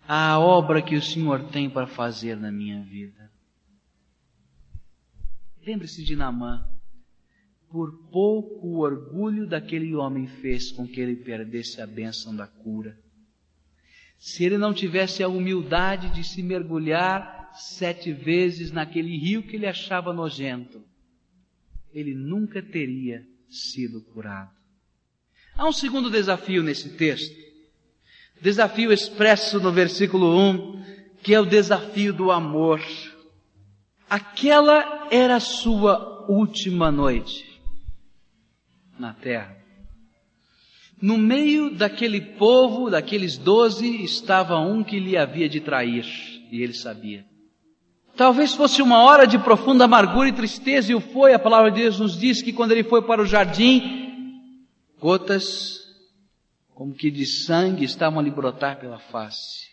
à 0.07 0.37
obra 0.39 0.83
que 0.83 0.95
o 0.95 1.01
Senhor 1.01 1.49
tem 1.49 1.67
para 1.67 1.87
fazer 1.87 2.37
na 2.37 2.51
minha 2.51 2.83
vida. 2.83 3.31
Lembre-se 5.65 6.03
de 6.03 6.15
Namã. 6.15 6.63
Por 7.71 7.91
pouco 8.11 8.67
o 8.67 8.77
orgulho 8.77 9.47
daquele 9.47 9.95
homem 9.95 10.27
fez 10.27 10.71
com 10.71 10.87
que 10.87 11.01
ele 11.01 11.15
perdesse 11.15 11.81
a 11.81 11.87
bênção 11.87 12.35
da 12.35 12.45
cura. 12.45 12.95
Se 14.19 14.43
ele 14.45 14.59
não 14.59 14.75
tivesse 14.75 15.23
a 15.23 15.27
humildade 15.27 16.13
de 16.13 16.23
se 16.23 16.43
mergulhar 16.43 17.49
sete 17.55 18.13
vezes 18.13 18.71
naquele 18.71 19.17
rio 19.17 19.41
que 19.41 19.55
ele 19.55 19.65
achava 19.65 20.13
nojento, 20.13 20.87
ele 21.93 22.13
nunca 22.13 22.61
teria 22.61 23.25
sido 23.49 24.01
curado. 24.01 24.51
Há 25.55 25.67
um 25.67 25.73
segundo 25.73 26.09
desafio 26.09 26.63
nesse 26.63 26.89
texto. 26.95 27.35
Desafio 28.41 28.93
expresso 28.93 29.59
no 29.59 29.71
versículo 29.71 30.37
1, 30.37 30.83
que 31.21 31.33
é 31.33 31.39
o 31.39 31.45
desafio 31.45 32.13
do 32.13 32.31
amor. 32.31 32.81
Aquela 34.09 35.09
era 35.11 35.35
a 35.35 35.39
sua 35.41 36.25
última 36.29 36.91
noite 36.91 37.59
na 38.97 39.13
terra. 39.13 39.57
No 41.01 41.17
meio 41.17 41.69
daquele 41.75 42.19
povo, 42.19 42.89
daqueles 42.89 43.37
doze, 43.37 44.03
estava 44.03 44.59
um 44.59 44.83
que 44.83 44.99
lhe 44.99 45.15
havia 45.15 45.47
de 45.47 45.61
trair, 45.61 46.05
e 46.51 46.61
ele 46.61 46.73
sabia. 46.73 47.25
Talvez 48.19 48.53
fosse 48.53 48.81
uma 48.81 49.01
hora 49.01 49.25
de 49.25 49.39
profunda 49.39 49.85
amargura 49.85 50.27
e 50.27 50.33
tristeza, 50.33 50.91
e 50.91 50.95
o 50.95 50.99
foi. 50.99 51.33
A 51.33 51.39
palavra 51.39 51.71
de 51.71 51.83
Deus 51.83 52.01
nos 52.01 52.19
diz 52.19 52.41
que 52.41 52.51
quando 52.51 52.73
ele 52.73 52.83
foi 52.83 53.01
para 53.01 53.21
o 53.21 53.25
jardim, 53.25 53.81
gotas 54.99 55.79
como 56.75 56.93
que 56.93 57.09
de 57.09 57.25
sangue 57.25 57.85
estavam 57.85 58.19
a 58.19 58.21
lhe 58.21 58.29
brotar 58.29 58.77
pela 58.77 58.99
face. 58.99 59.69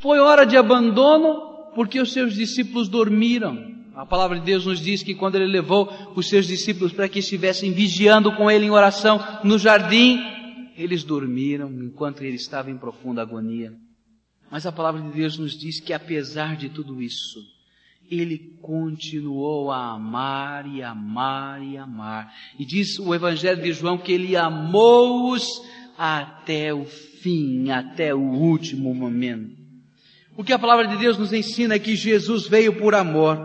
Foi 0.00 0.18
hora 0.18 0.44
de 0.44 0.58
abandono, 0.58 1.72
porque 1.74 1.98
os 1.98 2.12
seus 2.12 2.34
discípulos 2.34 2.90
dormiram. 2.90 3.72
A 3.94 4.04
palavra 4.04 4.38
de 4.38 4.44
Deus 4.44 4.66
nos 4.66 4.78
diz 4.78 5.02
que 5.02 5.14
quando 5.14 5.36
ele 5.36 5.50
levou 5.50 5.90
os 6.14 6.28
seus 6.28 6.46
discípulos 6.46 6.92
para 6.92 7.08
que 7.08 7.20
estivessem 7.20 7.72
vigiando 7.72 8.36
com 8.36 8.50
ele 8.50 8.66
em 8.66 8.70
oração 8.70 9.18
no 9.42 9.58
jardim, 9.58 10.20
eles 10.76 11.02
dormiram 11.02 11.72
enquanto 11.72 12.22
ele 12.22 12.36
estava 12.36 12.70
em 12.70 12.76
profunda 12.76 13.22
agonia. 13.22 13.72
Mas 14.54 14.66
a 14.66 14.70
palavra 14.70 15.02
de 15.02 15.10
Deus 15.10 15.36
nos 15.36 15.58
diz 15.58 15.80
que 15.80 15.92
apesar 15.92 16.54
de 16.54 16.68
tudo 16.68 17.02
isso, 17.02 17.44
ele 18.08 18.56
continuou 18.62 19.72
a 19.72 19.94
amar 19.94 20.64
e 20.72 20.80
amar 20.80 21.60
e 21.60 21.76
amar. 21.76 22.32
E 22.56 22.64
diz 22.64 23.00
o 23.00 23.12
Evangelho 23.12 23.60
de 23.60 23.72
João 23.72 23.98
que 23.98 24.12
ele 24.12 24.36
amou-os 24.36 25.44
até 25.98 26.72
o 26.72 26.84
fim, 26.84 27.72
até 27.72 28.14
o 28.14 28.20
último 28.20 28.94
momento. 28.94 29.60
O 30.36 30.44
que 30.44 30.52
a 30.52 30.58
palavra 30.58 30.86
de 30.86 30.98
Deus 30.98 31.18
nos 31.18 31.32
ensina 31.32 31.74
é 31.74 31.80
que 31.80 31.96
Jesus 31.96 32.46
veio 32.46 32.78
por 32.78 32.94
amor. 32.94 33.36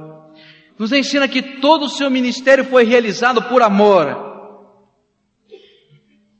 Nos 0.77 0.91
ensina 0.91 1.27
que 1.27 1.41
todo 1.59 1.85
o 1.85 1.89
seu 1.89 2.11
ministério 2.11 2.65
foi 2.65 2.85
realizado 2.85 3.41
por 3.49 3.63
amor 3.63 4.28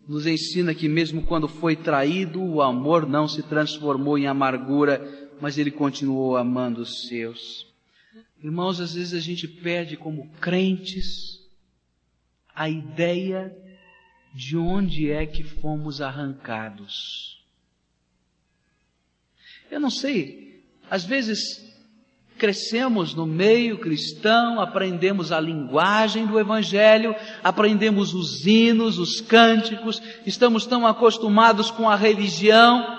nos 0.09 0.25
ensina 0.25 0.73
que 0.73 0.89
mesmo 0.89 1.21
quando 1.21 1.47
foi 1.47 1.75
traído, 1.75 2.41
o 2.41 2.63
amor 2.63 3.07
não 3.07 3.27
se 3.27 3.43
transformou 3.43 4.17
em 4.17 4.25
amargura, 4.25 5.29
mas 5.39 5.59
ele 5.59 5.69
continuou 5.69 6.35
amando 6.35 6.81
os 6.81 7.07
seus. 7.07 7.67
Irmãos, 8.43 8.79
às 8.79 8.95
vezes 8.95 9.13
a 9.13 9.19
gente 9.19 9.47
perde 9.47 9.95
como 9.95 10.27
crentes 10.41 11.39
a 12.55 12.67
ideia 12.67 13.55
de 14.33 14.57
onde 14.57 15.11
é 15.11 15.27
que 15.27 15.43
fomos 15.43 16.01
arrancados. 16.01 17.39
Eu 19.69 19.79
não 19.79 19.91
sei, 19.91 20.65
às 20.89 21.05
vezes 21.05 21.68
crescemos 22.39 23.13
no 23.13 23.27
meio 23.27 23.77
cristão, 23.77 24.59
aprendemos 24.59 25.31
a 25.31 25.39
linguagem 25.39 26.25
do 26.25 26.39
Evangelho, 26.39 27.13
aprendemos 27.43 28.13
os 28.13 28.47
hinos, 28.47 28.97
os 28.97 29.19
cânticos, 29.19 30.01
estamos 30.25 30.65
tão 30.65 30.87
acostumados 30.87 31.69
com 31.69 31.87
a 31.87 31.95
religião, 31.95 32.97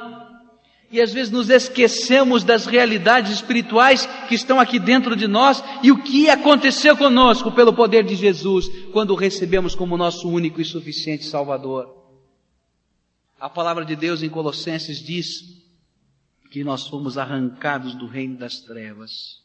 e 0.92 1.00
às 1.00 1.12
vezes 1.12 1.33
nos 1.33 1.48
esquecemos 1.48 2.44
das 2.44 2.66
realidades 2.66 3.33
espirituais 3.33 4.07
que 4.29 4.35
estão 4.35 4.59
aqui 4.61 4.79
dentro 4.79 5.14
de 5.16 5.29
nós 5.29 5.62
e 5.83 5.90
o 5.92 6.03
que 6.03 6.29
aconteceu 6.29 6.96
conosco 6.96 7.53
pelo 7.53 7.72
poder 7.72 8.05
de 8.05 8.16
Jesus 8.16 8.68
quando 8.92 9.12
o 9.12 9.16
recebemos 9.16 9.74
como 9.74 9.96
nosso 9.96 10.29
único 10.29 10.61
e 10.61 10.64
suficiente 10.64 11.24
Salvador. 11.24 11.96
A 13.40 13.48
palavra 13.48 13.85
de 13.85 13.94
Deus 13.94 14.22
em 14.22 14.29
Colossenses 14.29 14.98
diz 14.98 15.60
que 16.51 16.65
nós 16.65 16.89
fomos 16.89 17.17
arrancados 17.17 17.95
do 17.95 18.07
reino 18.07 18.37
das 18.37 18.61
trevas 18.61 19.41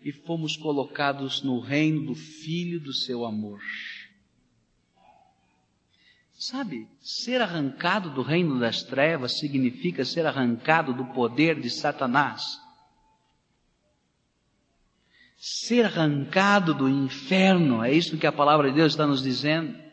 e 0.00 0.12
fomos 0.12 0.56
colocados 0.56 1.42
no 1.42 1.60
reino 1.60 2.06
do 2.06 2.14
Filho 2.14 2.80
do 2.80 2.92
seu 2.92 3.24
amor. 3.24 3.60
Sabe, 6.34 6.88
ser 7.00 7.40
arrancado 7.40 8.10
do 8.10 8.22
reino 8.22 8.60
das 8.60 8.82
trevas 8.82 9.38
significa 9.38 10.04
ser 10.04 10.24
arrancado 10.24 10.92
do 10.92 11.04
poder 11.06 11.60
de 11.60 11.68
Satanás. 11.68 12.60
Ser 15.36 15.86
arrancado 15.86 16.74
do 16.74 16.88
inferno, 16.88 17.82
é 17.82 17.92
isso 17.92 18.18
que 18.18 18.26
a 18.26 18.32
palavra 18.32 18.70
de 18.70 18.76
Deus 18.76 18.92
está 18.92 19.06
nos 19.06 19.22
dizendo. 19.22 19.87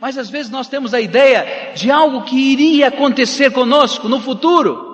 Mas 0.00 0.16
às 0.16 0.30
vezes 0.30 0.50
nós 0.50 0.68
temos 0.68 0.94
a 0.94 1.00
ideia 1.00 1.72
de 1.74 1.90
algo 1.90 2.22
que 2.22 2.36
iria 2.36 2.88
acontecer 2.88 3.50
conosco 3.50 4.08
no 4.08 4.20
futuro. 4.20 4.86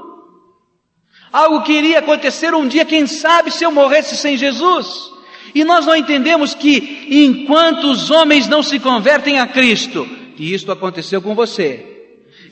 Algo 1.32 1.62
que 1.62 1.72
iria 1.72 1.98
acontecer 1.98 2.54
um 2.54 2.66
dia, 2.66 2.84
quem 2.84 3.06
sabe, 3.06 3.50
se 3.50 3.64
eu 3.64 3.70
morresse 3.70 4.16
sem 4.16 4.36
Jesus. 4.36 5.10
E 5.54 5.62
nós 5.64 5.84
não 5.84 5.94
entendemos 5.94 6.54
que 6.54 7.06
enquanto 7.10 7.90
os 7.90 8.10
homens 8.10 8.48
não 8.48 8.62
se 8.62 8.78
convertem 8.78 9.38
a 9.38 9.46
Cristo, 9.46 10.08
e 10.38 10.54
isto 10.54 10.72
aconteceu 10.72 11.20
com 11.20 11.34
você, 11.34 11.84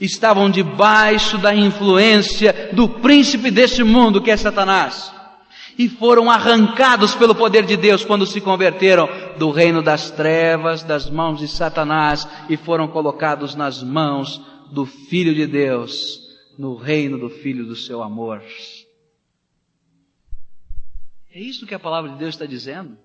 estavam 0.01 0.51
debaixo 0.51 1.39
da 1.39 1.55
influência 1.55 2.71
do 2.73 2.89
príncipe 2.89 3.51
deste 3.51 3.83
mundo 3.83 4.21
que 4.21 4.31
é 4.31 4.37
Satanás 4.37 5.13
e 5.79 5.89
foram 5.89 6.31
arrancados 6.31 7.15
pelo 7.15 7.35
poder 7.35 7.65
de 7.65 7.77
Deus 7.77 8.05
quando 8.05 8.27
se 8.27 8.41
converteram 8.41 9.09
do 9.39 9.51
reino 9.51 9.83
das 9.83 10.11
trevas, 10.11 10.83
das 10.83 11.09
mãos 11.09 11.39
de 11.39 11.49
Satanás 11.49 12.27
e 12.49 12.57
foram 12.57 12.89
colocados 12.89 13.55
nas 13.55 13.83
mãos 13.83 14.41
do 14.71 14.87
Filho 14.87 15.35
de 15.35 15.47
Deus, 15.47 16.21
no 16.59 16.77
reino 16.77 17.19
do 17.19 17.29
Filho 17.29 17.67
do 17.67 17.77
seu 17.77 18.03
amor. 18.03 18.43
É 21.35 21.41
isso 21.41 21.67
que 21.67 21.75
a 21.75 21.79
palavra 21.79 22.11
de 22.11 22.19
Deus 22.19 22.35
está 22.35 22.47
dizendo. 22.47 22.97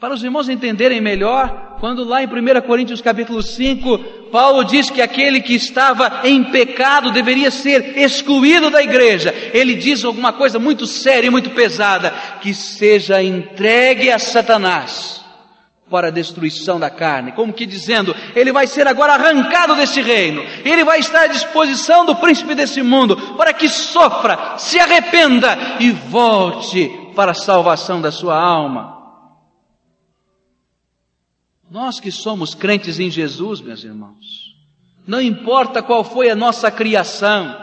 Para 0.00 0.12
os 0.12 0.22
irmãos 0.22 0.48
entenderem 0.48 1.00
melhor, 1.00 1.78
quando 1.80 2.04
lá 2.04 2.22
em 2.22 2.26
1 2.26 2.60
Coríntios 2.66 3.00
capítulo 3.00 3.42
5, 3.42 3.98
Paulo 4.34 4.64
diz 4.64 4.90
que 4.90 5.00
aquele 5.00 5.40
que 5.40 5.54
estava 5.54 6.22
em 6.24 6.42
pecado 6.42 7.12
deveria 7.12 7.52
ser 7.52 7.96
excluído 7.96 8.68
da 8.68 8.82
igreja. 8.82 9.32
Ele 9.52 9.76
diz 9.76 10.04
alguma 10.04 10.32
coisa 10.32 10.58
muito 10.58 10.88
séria 10.88 11.28
e 11.28 11.30
muito 11.30 11.50
pesada, 11.50 12.12
que 12.40 12.52
seja 12.52 13.22
entregue 13.22 14.10
a 14.10 14.18
Satanás 14.18 15.24
para 15.88 16.08
a 16.08 16.10
destruição 16.10 16.80
da 16.80 16.90
carne, 16.90 17.30
como 17.30 17.52
que 17.52 17.64
dizendo, 17.64 18.12
ele 18.34 18.50
vai 18.50 18.66
ser 18.66 18.88
agora 18.88 19.12
arrancado 19.12 19.76
desse 19.76 20.02
reino, 20.02 20.42
ele 20.64 20.82
vai 20.82 20.98
estar 20.98 21.20
à 21.20 21.26
disposição 21.28 22.04
do 22.04 22.16
príncipe 22.16 22.56
desse 22.56 22.82
mundo, 22.82 23.16
para 23.36 23.52
que 23.52 23.68
sofra, 23.68 24.58
se 24.58 24.80
arrependa 24.80 25.56
e 25.78 25.92
volte 25.92 26.90
para 27.14 27.30
a 27.30 27.34
salvação 27.34 28.00
da 28.00 28.10
sua 28.10 28.36
alma. 28.36 28.93
Nós 31.74 31.98
que 31.98 32.12
somos 32.12 32.54
crentes 32.54 33.00
em 33.00 33.10
Jesus, 33.10 33.60
meus 33.60 33.82
irmãos, 33.82 34.54
não 35.04 35.20
importa 35.20 35.82
qual 35.82 36.04
foi 36.04 36.30
a 36.30 36.36
nossa 36.36 36.70
criação, 36.70 37.62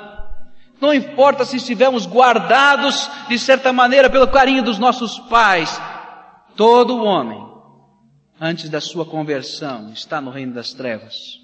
Não 0.81 0.93
importa 0.93 1.45
se 1.45 1.57
estivermos 1.57 2.07
guardados 2.07 3.07
de 3.29 3.37
certa 3.37 3.71
maneira 3.71 4.09
pelo 4.09 4.27
carinho 4.27 4.63
dos 4.63 4.79
nossos 4.79 5.19
pais. 5.29 5.79
Todo 6.55 7.03
homem, 7.03 7.39
antes 8.39 8.67
da 8.67 8.81
sua 8.81 9.05
conversão, 9.05 9.93
está 9.93 10.19
no 10.19 10.31
reino 10.31 10.55
das 10.55 10.73
trevas. 10.73 11.39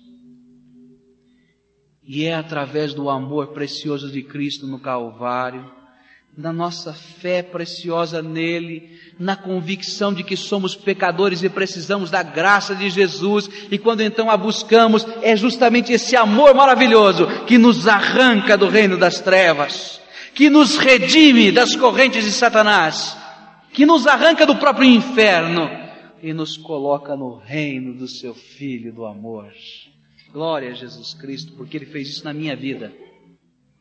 E 2.04 2.26
é 2.26 2.34
através 2.34 2.96
do 2.96 3.12
amor 3.12 3.54
precioso 3.54 4.12
de 4.12 4.24
Cristo 4.24 4.66
no 4.66 4.80
Calvário 4.80 5.72
na 6.38 6.54
nossa 6.54 6.94
fé 6.94 7.42
preciosa 7.42 8.22
nele, 8.22 8.92
na 9.20 9.36
convicção 9.36 10.14
de 10.14 10.24
que 10.24 10.38
somos 10.38 10.76
pecadores 10.76 11.42
e 11.42 11.50
precisamos 11.50 12.12
da 12.12 12.22
graça 12.22 12.76
de 12.76 12.92
Jesus, 12.92 13.50
e 13.72 13.78
quando 13.80 14.02
então 14.02 14.30
a 14.30 14.38
buscamos, 14.38 15.04
é 15.24 15.36
justamente 15.36 15.92
esse 15.92 16.16
amor 16.16 16.54
maravilhoso 16.54 17.26
que 17.48 17.58
nos 17.58 17.88
arranca 17.88 18.56
do 18.56 18.70
reino 18.70 18.98
das 18.98 19.20
trevas, 19.20 20.00
que 20.36 20.48
nos 20.48 20.78
redime 20.78 21.52
das 21.52 21.76
correntes 21.76 22.24
de 22.24 22.32
Satanás, 22.32 23.18
que 23.74 23.84
nos 23.84 24.06
arranca 24.06 24.46
do 24.46 24.58
próprio 24.58 24.88
inferno 24.88 25.68
e 26.22 26.34
nos 26.34 26.56
coloca 26.56 27.16
no 27.16 27.38
reino 27.38 27.96
do 27.96 28.08
seu 28.08 28.36
Filho 28.36 28.94
do 28.94 29.06
amor. 29.06 29.52
Glória 30.32 30.70
a 30.70 30.74
Jesus 30.74 31.16
Cristo, 31.16 31.54
porque 31.58 31.78
Ele 31.78 31.88
fez 31.88 32.10
isso 32.10 32.24
na 32.24 32.34
minha 32.34 32.56
vida. 32.56 32.94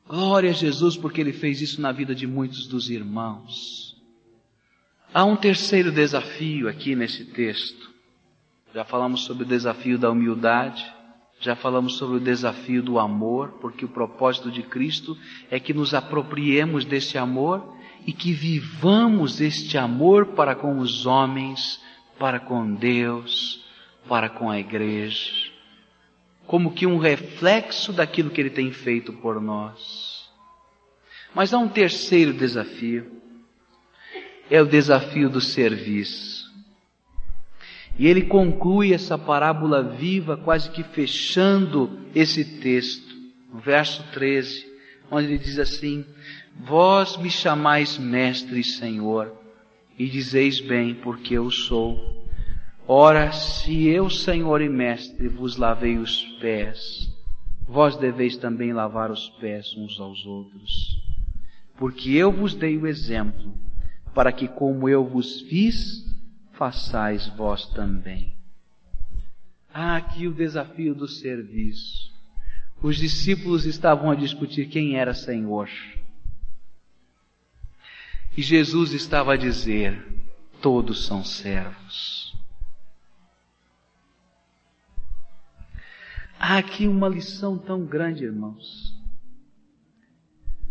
Glória 0.09 0.51
a 0.51 0.55
Jesus 0.55 0.97
porque 0.97 1.21
Ele 1.21 1.33
fez 1.33 1.61
isso 1.61 1.81
na 1.81 1.91
vida 1.91 2.15
de 2.15 2.29
muitos 2.29 2.69
dos 2.69 2.91
irmãos. 2.91 3.97
Há 5.13 5.25
um 5.25 5.35
terceiro 5.35 5.91
desafio 5.91 6.69
aqui 6.69 6.95
nesse 6.95 7.25
texto. 7.25 7.91
Já 8.73 8.85
falamos 8.85 9.25
sobre 9.25 9.43
o 9.43 9.47
desafio 9.47 9.99
da 9.99 10.09
humildade, 10.11 10.85
já 11.41 11.57
falamos 11.57 11.97
sobre 11.97 12.19
o 12.19 12.21
desafio 12.21 12.83
do 12.83 13.01
amor, 13.01 13.59
porque 13.61 13.85
o 13.85 13.89
propósito 13.89 14.49
de 14.49 14.63
Cristo 14.63 15.19
é 15.51 15.59
que 15.59 15.75
nos 15.75 15.93
apropriemos 15.93 16.85
desse 16.85 17.19
amor 17.19 17.77
e 18.07 18.13
que 18.13 18.33
vivamos 18.33 19.41
este 19.41 19.77
amor 19.77 20.27
para 20.35 20.55
com 20.55 20.79
os 20.79 21.05
homens, 21.05 21.81
para 22.17 22.39
com 22.39 22.75
Deus, 22.75 23.61
para 24.07 24.29
com 24.29 24.49
a 24.49 24.61
igreja 24.61 25.46
como 26.47 26.73
que 26.73 26.87
um 26.87 26.99
reflexo 26.99 27.93
daquilo 27.93 28.31
que 28.31 28.41
ele 28.41 28.51
tem 28.51 28.71
feito 28.71 29.13
por 29.13 29.41
nós. 29.41 30.31
Mas 31.35 31.53
há 31.53 31.59
um 31.59 31.69
terceiro 31.69 32.33
desafio. 32.33 33.11
É 34.49 34.63
o 34.63 34.67
desafio 34.67 35.29
do 35.29 35.41
serviço. 35.41 36.47
E 37.99 38.07
ele 38.07 38.23
conclui 38.23 38.93
essa 38.93 39.19
parábola 39.19 39.83
viva, 39.83 40.37
quase 40.37 40.71
que 40.71 40.83
fechando 40.83 41.99
esse 42.15 42.45
texto, 42.61 43.15
no 43.53 43.59
verso 43.59 44.05
13, 44.13 44.67
onde 45.11 45.29
ele 45.29 45.39
diz 45.39 45.59
assim: 45.59 46.05
Vós 46.61 47.17
me 47.17 47.31
chamais 47.31 47.99
mestre 47.99 48.61
e 48.61 48.65
senhor, 48.65 49.33
e 49.99 50.07
dizeis 50.09 50.61
bem, 50.61 50.95
porque 50.95 51.35
eu 51.35 51.51
sou. 51.51 52.16
Ora, 52.89 53.33
se 53.33 53.89
eu, 53.89 54.09
Senhor 54.09 54.61
e 54.61 54.69
Mestre, 54.69 55.27
vos 55.27 55.57
lavei 55.57 55.99
os 55.99 56.23
pés, 56.41 57.13
vós 57.67 57.97
deveis 57.97 58.37
também 58.37 58.73
lavar 58.73 59.11
os 59.11 59.29
pés 59.41 59.75
uns 59.77 59.99
aos 59.99 60.25
outros. 60.25 61.03
Porque 61.77 62.11
eu 62.11 62.31
vos 62.31 62.55
dei 62.55 62.79
o 62.79 62.87
exemplo, 62.87 63.53
para 64.15 64.31
que 64.31 64.47
como 64.47 64.89
eu 64.89 65.05
vos 65.05 65.41
fiz, 65.43 66.07
façais 66.53 67.27
vós 67.31 67.67
também. 67.71 68.37
Ah, 69.75 69.97
aqui 69.97 70.29
o 70.29 70.33
desafio 70.33 70.95
do 70.95 71.09
serviço. 71.09 72.15
Os 72.81 72.97
discípulos 72.97 73.67
estavam 73.67 74.13
a 74.13 74.15
discutir 74.15 74.69
quem 74.69 74.97
era 74.97 75.13
Senhor. 75.13 75.69
E 78.37 78.43
Jesus 78.43 78.93
estava 78.93 79.33
a 79.33 79.37
dizer: 79.37 80.07
todos 80.63 81.05
são 81.05 81.25
servos. 81.25 82.26
Há 86.49 86.59
aqui 86.59 86.87
uma 86.87 87.09
lição 87.09 87.59
tão 87.59 87.85
grande, 87.85 88.23
irmãos. 88.23 88.95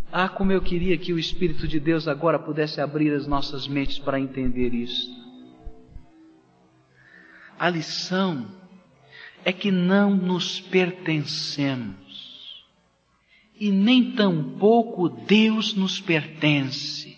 Ah, 0.09 0.29
como 0.29 0.53
eu 0.53 0.61
queria 0.61 0.97
que 0.97 1.11
o 1.11 1.19
Espírito 1.19 1.67
de 1.67 1.81
Deus 1.81 2.07
agora 2.07 2.39
pudesse 2.39 2.79
abrir 2.79 3.13
as 3.13 3.27
nossas 3.27 3.67
mentes 3.67 3.99
para 3.99 4.17
entender 4.17 4.73
isso. 4.73 5.11
A 7.59 7.69
lição 7.69 8.47
é 9.43 9.51
que 9.51 9.69
não 9.69 10.15
nos 10.15 10.61
pertencemos 10.61 12.63
e 13.59 13.69
nem 13.69 14.13
tampouco 14.13 15.09
Deus 15.09 15.73
nos 15.73 15.99
pertence. 15.99 17.17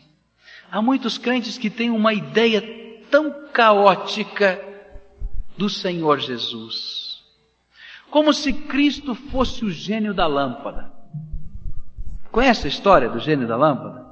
Há 0.72 0.82
muitos 0.82 1.20
crentes 1.20 1.60
que 1.60 1.70
têm 1.70 1.91
uma 1.91 2.12
ideia 2.12 2.63
tão 3.12 3.52
caótica 3.52 4.60
do 5.56 5.70
Senhor 5.70 6.20
Jesus 6.20 7.07
como 8.10 8.34
se 8.34 8.54
Cristo 8.54 9.13
fosse 9.13 9.65
o 9.65 9.72
gênio 9.72 10.13
da 10.13 10.28
lâmpada. 10.28 10.91
Conhece 12.32 12.67
a 12.67 12.70
história 12.70 13.10
do 13.10 13.20
gênio 13.20 13.48
da 13.48 13.56
lâmpada? 13.56 14.06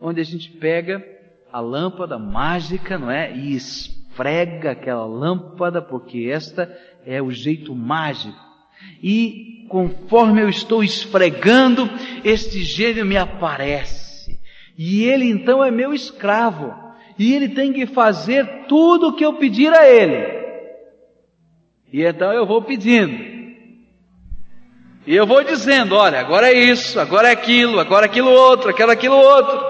Onde 0.00 0.20
a 0.20 0.24
gente 0.24 0.50
pega 0.50 1.04
a 1.52 1.60
lâmpada 1.60 2.18
mágica, 2.18 2.98
não 2.98 3.10
é? 3.10 3.34
E 3.34 3.54
esfrega 3.54 4.72
aquela 4.72 5.06
lâmpada, 5.06 5.80
porque 5.80 6.28
esta 6.30 6.70
é 7.06 7.22
o 7.22 7.30
jeito 7.30 7.74
mágico. 7.74 8.38
E 9.02 9.66
conforme 9.68 10.42
eu 10.42 10.48
estou 10.48 10.82
esfregando, 10.82 11.88
este 12.24 12.62
gênio 12.62 13.06
me 13.06 13.16
aparece. 13.16 14.38
E 14.76 15.04
ele 15.04 15.30
então 15.30 15.64
é 15.64 15.70
meu 15.70 15.94
escravo. 15.94 16.74
E 17.18 17.32
ele 17.32 17.48
tem 17.48 17.72
que 17.72 17.86
fazer 17.86 18.66
tudo 18.66 19.08
o 19.08 19.12
que 19.14 19.24
eu 19.24 19.34
pedir 19.34 19.72
a 19.72 19.88
ele. 19.88 20.43
E 21.94 22.02
então 22.04 22.32
eu 22.32 22.44
vou 22.44 22.60
pedindo. 22.60 23.16
E 25.06 25.14
eu 25.14 25.24
vou 25.24 25.44
dizendo, 25.44 25.94
olha, 25.94 26.18
agora 26.18 26.48
é 26.50 26.52
isso, 26.52 26.98
agora 26.98 27.28
é 27.28 27.30
aquilo, 27.30 27.78
agora 27.78 28.06
é 28.06 28.08
aquilo 28.08 28.32
outro, 28.32 28.68
aquilo 28.68 28.90
aquilo 28.90 29.14
outro. 29.14 29.60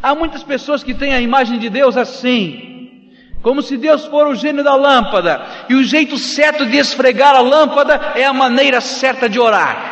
Há 0.00 0.14
muitas 0.14 0.44
pessoas 0.44 0.84
que 0.84 0.94
têm 0.94 1.12
a 1.12 1.20
imagem 1.20 1.58
de 1.58 1.68
Deus 1.68 1.96
assim, 1.96 3.02
como 3.42 3.62
se 3.62 3.76
Deus 3.76 4.04
for 4.04 4.28
o 4.28 4.34
gênio 4.36 4.62
da 4.62 4.76
lâmpada, 4.76 5.44
e 5.68 5.74
o 5.74 5.82
jeito 5.82 6.16
certo 6.16 6.64
de 6.64 6.76
esfregar 6.76 7.34
a 7.34 7.40
lâmpada 7.40 8.12
é 8.14 8.24
a 8.24 8.32
maneira 8.32 8.80
certa 8.80 9.28
de 9.28 9.40
orar. 9.40 9.87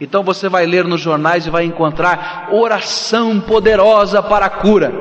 Então 0.00 0.24
você 0.24 0.48
vai 0.48 0.66
ler 0.66 0.84
nos 0.84 1.00
jornais 1.00 1.46
e 1.46 1.50
vai 1.50 1.64
encontrar 1.64 2.48
oração 2.52 3.40
poderosa 3.40 4.22
para 4.22 4.46
a 4.46 4.50
cura, 4.50 4.92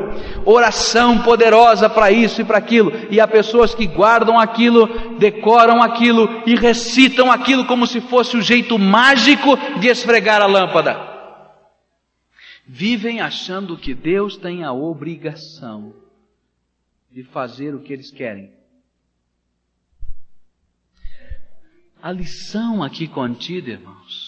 oração 0.45 1.19
poderosa 1.23 1.89
para 1.89 2.12
isso 2.12 2.41
e 2.41 2.45
para 2.45 2.60
aquilo, 2.60 2.91
e 3.10 3.19
há 3.19 3.27
pessoas 3.27 3.73
que 3.73 3.88
guardam 3.88 4.39
aquilo, 4.39 5.17
decoram 5.17 5.82
aquilo 5.82 6.29
e 6.45 6.56
recitam 6.56 7.32
aquilo 7.32 7.65
como 7.65 7.88
se 7.88 8.01
fosse 8.01 8.38
o 8.38 8.41
jeito 8.41 8.77
mágico 8.77 9.58
de 9.79 9.88
esfregar 9.88 10.41
a 10.41 10.45
lâmpada. 10.45 11.12
Vivem 12.65 13.19
achando 13.19 13.77
que 13.77 13.93
Deus 13.93 14.38
tem 14.38 14.63
a 14.63 14.71
obrigação 14.71 15.93
de 17.12 17.23
fazer 17.23 17.75
o 17.75 17.82
que 17.82 17.91
eles 17.91 18.10
querem. 18.10 18.51
A 22.01 22.12
lição 22.12 22.84
aqui 22.84 23.08
contida, 23.08 23.71
irmãos, 23.71 24.22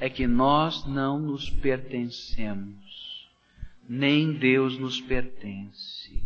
é 0.00 0.08
que 0.08 0.26
nós 0.26 0.84
não 0.86 1.18
nos 1.18 1.50
pertencemos, 1.50 3.28
nem 3.88 4.32
Deus 4.32 4.78
nos 4.78 5.00
pertence. 5.00 6.22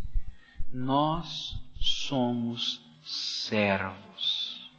Nós 0.73 1.57
somos 1.81 2.81
servos. 3.03 4.71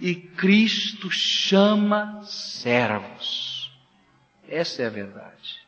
E 0.00 0.14
Cristo 0.14 1.10
chama 1.10 2.22
servos. 2.24 3.70
Essa 4.48 4.82
é 4.82 4.86
a 4.86 4.90
verdade. 4.90 5.60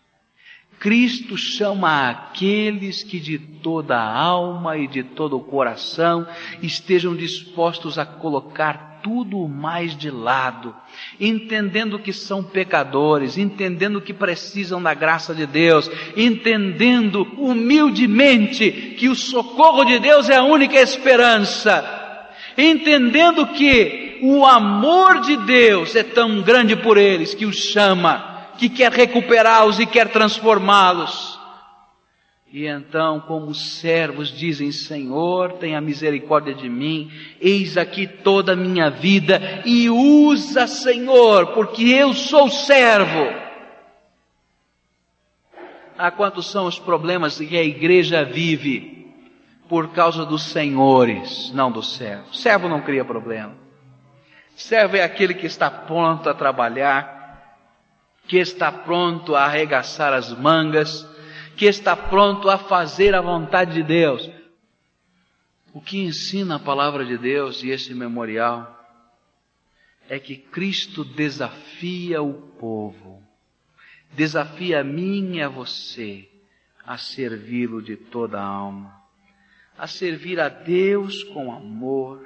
Cristo 0.78 1.36
chama 1.36 2.10
aqueles 2.10 3.04
que 3.04 3.20
de 3.20 3.38
toda 3.38 3.96
a 3.96 4.18
alma 4.18 4.76
e 4.76 4.88
de 4.88 5.04
todo 5.04 5.36
o 5.36 5.44
coração 5.44 6.26
estejam 6.60 7.14
dispostos 7.14 7.98
a 7.98 8.04
colocar 8.04 8.91
tudo 9.02 9.48
mais 9.48 9.96
de 9.96 10.10
lado, 10.10 10.74
entendendo 11.20 11.98
que 11.98 12.12
são 12.12 12.42
pecadores, 12.42 13.36
entendendo 13.36 14.00
que 14.00 14.12
precisam 14.12 14.82
da 14.82 14.94
graça 14.94 15.34
de 15.34 15.46
Deus, 15.46 15.90
entendendo 16.16 17.26
humildemente 17.36 18.70
que 18.98 19.08
o 19.08 19.14
socorro 19.14 19.84
de 19.84 19.98
Deus 19.98 20.28
é 20.30 20.36
a 20.36 20.44
única 20.44 20.78
esperança, 20.78 21.84
entendendo 22.56 23.46
que 23.48 24.20
o 24.22 24.46
amor 24.46 25.20
de 25.20 25.36
Deus 25.38 25.96
é 25.96 26.02
tão 26.02 26.40
grande 26.42 26.76
por 26.76 26.96
eles 26.96 27.34
que 27.34 27.44
os 27.44 27.56
chama, 27.56 28.46
que 28.56 28.68
quer 28.68 28.92
recuperá-los 28.92 29.80
e 29.80 29.86
quer 29.86 30.08
transformá-los. 30.08 31.31
E 32.52 32.66
então, 32.66 33.18
como 33.18 33.46
os 33.46 33.78
servos 33.78 34.28
dizem, 34.28 34.70
Senhor, 34.70 35.54
tenha 35.54 35.80
misericórdia 35.80 36.54
de 36.54 36.68
mim, 36.68 37.10
eis 37.40 37.78
aqui 37.78 38.06
toda 38.06 38.52
a 38.52 38.56
minha 38.56 38.90
vida, 38.90 39.40
e 39.64 39.88
usa, 39.88 40.66
Senhor, 40.66 41.54
porque 41.54 41.82
eu 41.82 42.12
sou 42.12 42.50
servo. 42.50 43.26
Ah, 45.96 46.10
quantos 46.10 46.50
são 46.50 46.66
os 46.66 46.78
problemas 46.78 47.38
que 47.38 47.56
a 47.56 47.64
igreja 47.64 48.22
vive 48.22 49.14
por 49.66 49.88
causa 49.94 50.26
dos 50.26 50.42
senhores, 50.42 51.50
não 51.54 51.72
do 51.72 51.82
servo. 51.82 52.34
Servo 52.34 52.68
não 52.68 52.82
cria 52.82 53.04
problema. 53.04 53.54
Servo 54.54 54.98
é 54.98 55.02
aquele 55.02 55.32
que 55.32 55.46
está 55.46 55.70
pronto 55.70 56.28
a 56.28 56.34
trabalhar, 56.34 57.56
que 58.28 58.36
está 58.36 58.70
pronto 58.70 59.34
a 59.34 59.44
arregaçar 59.44 60.12
as 60.12 60.36
mangas, 60.36 61.06
que 61.56 61.66
está 61.66 61.96
pronto 61.96 62.48
a 62.48 62.58
fazer 62.58 63.14
a 63.14 63.20
vontade 63.20 63.74
de 63.74 63.82
Deus. 63.82 64.30
O 65.72 65.80
que 65.80 65.98
ensina 65.98 66.56
a 66.56 66.60
palavra 66.60 67.04
de 67.04 67.16
Deus 67.16 67.62
e 67.62 67.70
esse 67.70 67.94
memorial 67.94 68.78
é 70.08 70.18
que 70.18 70.36
Cristo 70.36 71.04
desafia 71.04 72.22
o 72.22 72.34
povo, 72.34 73.22
desafia 74.12 74.80
a 74.80 74.84
mim 74.84 75.36
e 75.36 75.42
a 75.42 75.48
você 75.48 76.28
a 76.84 76.98
servi-lo 76.98 77.80
de 77.80 77.96
toda 77.96 78.38
a 78.40 78.44
alma, 78.44 79.00
a 79.78 79.86
servir 79.86 80.40
a 80.40 80.48
Deus 80.48 81.22
com 81.24 81.52
amor, 81.52 82.20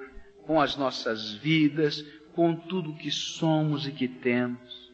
com 0.45 0.61
as 0.61 0.77
nossas 0.77 1.35
vidas, 1.35 2.03
com 2.35 2.57
tudo 2.57 2.97
que 2.97 3.11
somos 3.11 3.87
e 3.87 3.93
que 3.93 4.09
temos 4.09 4.86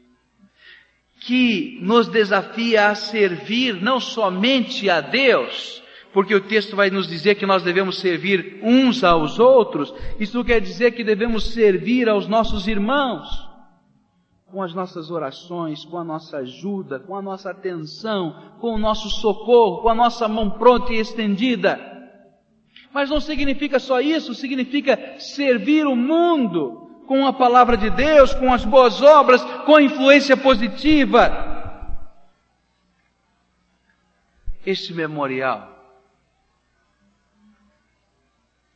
que 1.24 1.78
nos 1.80 2.08
desafia 2.08 2.88
a 2.88 2.94
servir 2.94 3.80
não 3.80 4.00
somente 4.00 4.90
a 4.90 5.00
Deus, 5.00 5.82
porque 6.12 6.34
o 6.34 6.40
texto 6.40 6.74
vai 6.74 6.90
nos 6.90 7.06
dizer 7.06 7.36
que 7.36 7.46
nós 7.46 7.62
devemos 7.62 7.98
servir 7.98 8.60
uns 8.62 9.04
aos 9.04 9.38
outros, 9.38 9.94
isso 10.18 10.44
quer 10.44 10.60
dizer 10.60 10.92
que 10.92 11.04
devemos 11.04 11.52
servir 11.52 12.08
aos 12.08 12.26
nossos 12.26 12.66
irmãos, 12.66 13.28
com 14.50 14.62
as 14.62 14.74
nossas 14.74 15.10
orações, 15.10 15.84
com 15.84 15.96
a 15.96 16.04
nossa 16.04 16.38
ajuda, 16.38 16.98
com 16.98 17.16
a 17.16 17.22
nossa 17.22 17.50
atenção, 17.50 18.56
com 18.60 18.74
o 18.74 18.78
nosso 18.78 19.08
socorro, 19.08 19.80
com 19.80 19.88
a 19.88 19.94
nossa 19.94 20.26
mão 20.28 20.50
pronta 20.50 20.92
e 20.92 20.98
estendida. 20.98 21.80
Mas 22.92 23.08
não 23.08 23.20
significa 23.20 23.78
só 23.78 24.00
isso, 24.00 24.34
significa 24.34 25.18
servir 25.18 25.86
o 25.86 25.96
mundo, 25.96 26.81
com 27.06 27.26
a 27.26 27.32
palavra 27.32 27.76
de 27.76 27.90
Deus, 27.90 28.32
com 28.34 28.52
as 28.52 28.64
boas 28.64 29.02
obras, 29.02 29.42
com 29.64 29.76
a 29.76 29.82
influência 29.82 30.36
positiva. 30.36 31.50
Este 34.64 34.94
memorial 34.94 35.70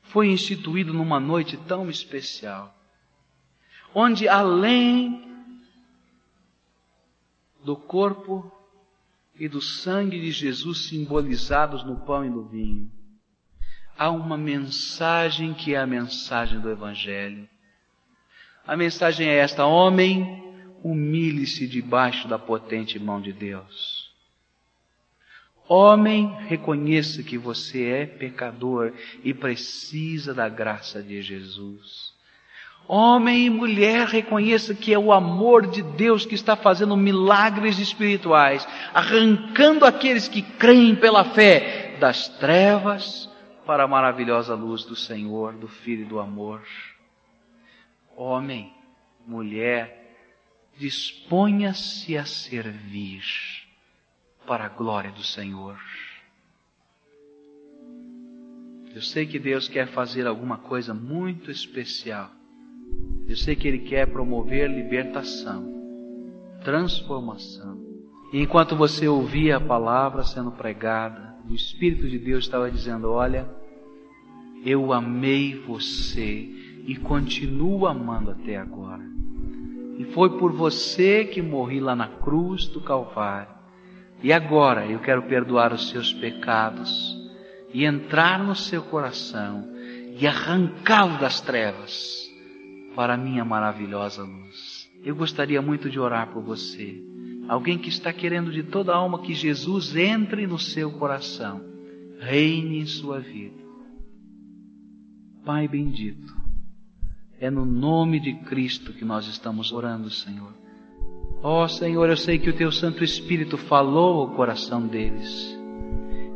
foi 0.02 0.28
instituído 0.28 0.92
numa 0.92 1.20
noite 1.20 1.56
tão 1.56 1.88
especial, 1.88 2.74
onde 3.94 4.28
além 4.28 5.26
do 7.62 7.76
corpo 7.76 8.50
e 9.38 9.48
do 9.48 9.60
sangue 9.60 10.20
de 10.20 10.30
Jesus 10.30 10.88
simbolizados 10.88 11.84
no 11.84 11.96
pão 12.00 12.24
e 12.24 12.30
no 12.30 12.44
vinho, 12.44 12.90
há 13.98 14.10
uma 14.10 14.36
mensagem 14.36 15.52
que 15.52 15.74
é 15.74 15.78
a 15.78 15.86
mensagem 15.86 16.60
do 16.60 16.70
Evangelho 16.70 17.48
a 18.66 18.76
mensagem 18.76 19.28
é 19.28 19.36
esta: 19.36 19.64
homem, 19.64 20.42
humilhe-se 20.82 21.66
debaixo 21.66 22.26
da 22.26 22.38
potente 22.38 22.98
mão 22.98 23.20
de 23.20 23.32
Deus. 23.32 24.06
Homem, 25.68 26.32
reconheça 26.46 27.22
que 27.22 27.36
você 27.36 27.88
é 27.88 28.06
pecador 28.06 28.92
e 29.24 29.34
precisa 29.34 30.32
da 30.32 30.48
graça 30.48 31.02
de 31.02 31.20
Jesus. 31.22 32.14
Homem 32.88 33.46
e 33.46 33.50
mulher, 33.50 34.06
reconheça 34.06 34.72
que 34.72 34.94
é 34.94 34.98
o 34.98 35.12
amor 35.12 35.66
de 35.66 35.82
Deus 35.82 36.24
que 36.24 36.36
está 36.36 36.54
fazendo 36.54 36.96
milagres 36.96 37.80
espirituais, 37.80 38.66
arrancando 38.94 39.84
aqueles 39.84 40.28
que 40.28 40.40
creem 40.40 40.94
pela 40.94 41.24
fé 41.24 41.96
das 41.98 42.28
trevas 42.38 43.28
para 43.66 43.82
a 43.82 43.88
maravilhosa 43.88 44.54
luz 44.54 44.84
do 44.84 44.94
Senhor, 44.94 45.54
do 45.54 45.66
Filho 45.66 46.02
e 46.02 46.08
do 46.08 46.20
amor 46.20 46.62
homem, 48.16 48.72
mulher, 49.26 50.16
disponha-se 50.78 52.16
a 52.16 52.24
servir 52.24 53.22
para 54.46 54.64
a 54.64 54.68
glória 54.68 55.12
do 55.12 55.22
Senhor. 55.22 55.78
Eu 58.94 59.02
sei 59.02 59.26
que 59.26 59.38
Deus 59.38 59.68
quer 59.68 59.88
fazer 59.88 60.26
alguma 60.26 60.56
coisa 60.56 60.94
muito 60.94 61.50
especial. 61.50 62.30
Eu 63.28 63.36
sei 63.36 63.54
que 63.54 63.68
Ele 63.68 63.80
quer 63.80 64.06
promover 64.06 64.70
libertação, 64.70 65.70
transformação. 66.64 67.84
E 68.32 68.40
enquanto 68.40 68.74
você 68.74 69.06
ouvia 69.06 69.58
a 69.58 69.60
palavra 69.60 70.22
sendo 70.24 70.50
pregada, 70.50 71.36
o 71.48 71.54
Espírito 71.54 72.08
de 72.08 72.18
Deus 72.18 72.44
estava 72.44 72.70
dizendo: 72.70 73.10
Olha, 73.10 73.46
eu 74.64 74.92
amei 74.92 75.54
você 75.60 76.48
e 76.86 76.94
continuo 76.96 77.86
amando 77.86 78.30
até 78.30 78.56
agora. 78.56 79.02
E 79.98 80.04
foi 80.06 80.38
por 80.38 80.52
você 80.52 81.24
que 81.24 81.42
morri 81.42 81.80
lá 81.80 81.96
na 81.96 82.08
cruz 82.08 82.66
do 82.68 82.80
Calvário. 82.80 83.54
E 84.22 84.32
agora 84.32 84.86
eu 84.86 85.00
quero 85.00 85.22
perdoar 85.22 85.72
os 85.72 85.90
seus 85.90 86.12
pecados 86.12 87.16
e 87.74 87.84
entrar 87.84 88.42
no 88.42 88.54
seu 88.54 88.82
coração 88.82 89.68
e 90.18 90.26
arrancá-lo 90.26 91.18
das 91.18 91.40
trevas 91.40 92.30
para 92.94 93.14
a 93.14 93.18
minha 93.18 93.44
maravilhosa 93.44 94.22
luz. 94.22 94.90
Eu 95.04 95.14
gostaria 95.14 95.60
muito 95.60 95.90
de 95.90 96.00
orar 96.00 96.32
por 96.32 96.42
você. 96.42 97.02
Alguém 97.48 97.78
que 97.78 97.88
está 97.88 98.12
querendo 98.12 98.50
de 98.50 98.62
toda 98.62 98.92
a 98.92 98.96
alma 98.96 99.22
que 99.22 99.34
Jesus 99.34 99.94
entre 99.94 100.46
no 100.46 100.58
seu 100.58 100.90
coração, 100.92 101.62
reine 102.18 102.80
em 102.80 102.86
sua 102.86 103.20
vida. 103.20 103.64
Pai 105.44 105.68
bendito, 105.68 106.34
é 107.40 107.50
no 107.50 107.64
nome 107.64 108.18
de 108.18 108.32
Cristo 108.32 108.92
que 108.92 109.04
nós 109.04 109.26
estamos 109.26 109.72
orando, 109.72 110.10
Senhor. 110.10 110.52
Ó 111.42 111.64
oh, 111.64 111.68
Senhor, 111.68 112.08
eu 112.08 112.16
sei 112.16 112.38
que 112.38 112.48
o 112.48 112.56
Teu 112.56 112.72
Santo 112.72 113.04
Espírito 113.04 113.56
falou 113.58 114.20
ao 114.20 114.30
coração 114.30 114.86
deles. 114.86 115.56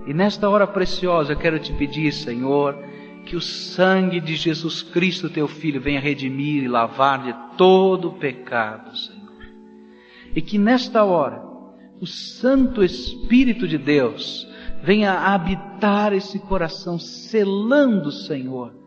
E 0.06 0.12
nesta 0.12 0.48
hora 0.48 0.66
preciosa 0.66 1.32
eu 1.32 1.38
quero 1.38 1.58
te 1.58 1.72
pedir, 1.72 2.12
Senhor, 2.12 2.76
que 3.24 3.34
o 3.34 3.40
sangue 3.40 4.20
de 4.20 4.36
Jesus 4.36 4.82
Cristo, 4.82 5.30
Teu 5.30 5.48
Filho, 5.48 5.80
venha 5.80 6.00
redimir 6.00 6.64
e 6.64 6.68
lavar 6.68 7.22
de 7.22 7.56
todo 7.56 8.08
o 8.08 8.14
pecado, 8.14 8.96
Senhor. 8.96 9.20
E 10.34 10.42
que 10.42 10.58
nesta 10.58 11.02
hora 11.02 11.42
o 12.00 12.06
Santo 12.06 12.82
Espírito 12.84 13.66
de 13.66 13.78
Deus 13.78 14.46
venha 14.82 15.12
habitar 15.12 16.12
esse 16.12 16.38
coração, 16.38 16.98
selando, 16.98 18.10
Senhor, 18.10 18.80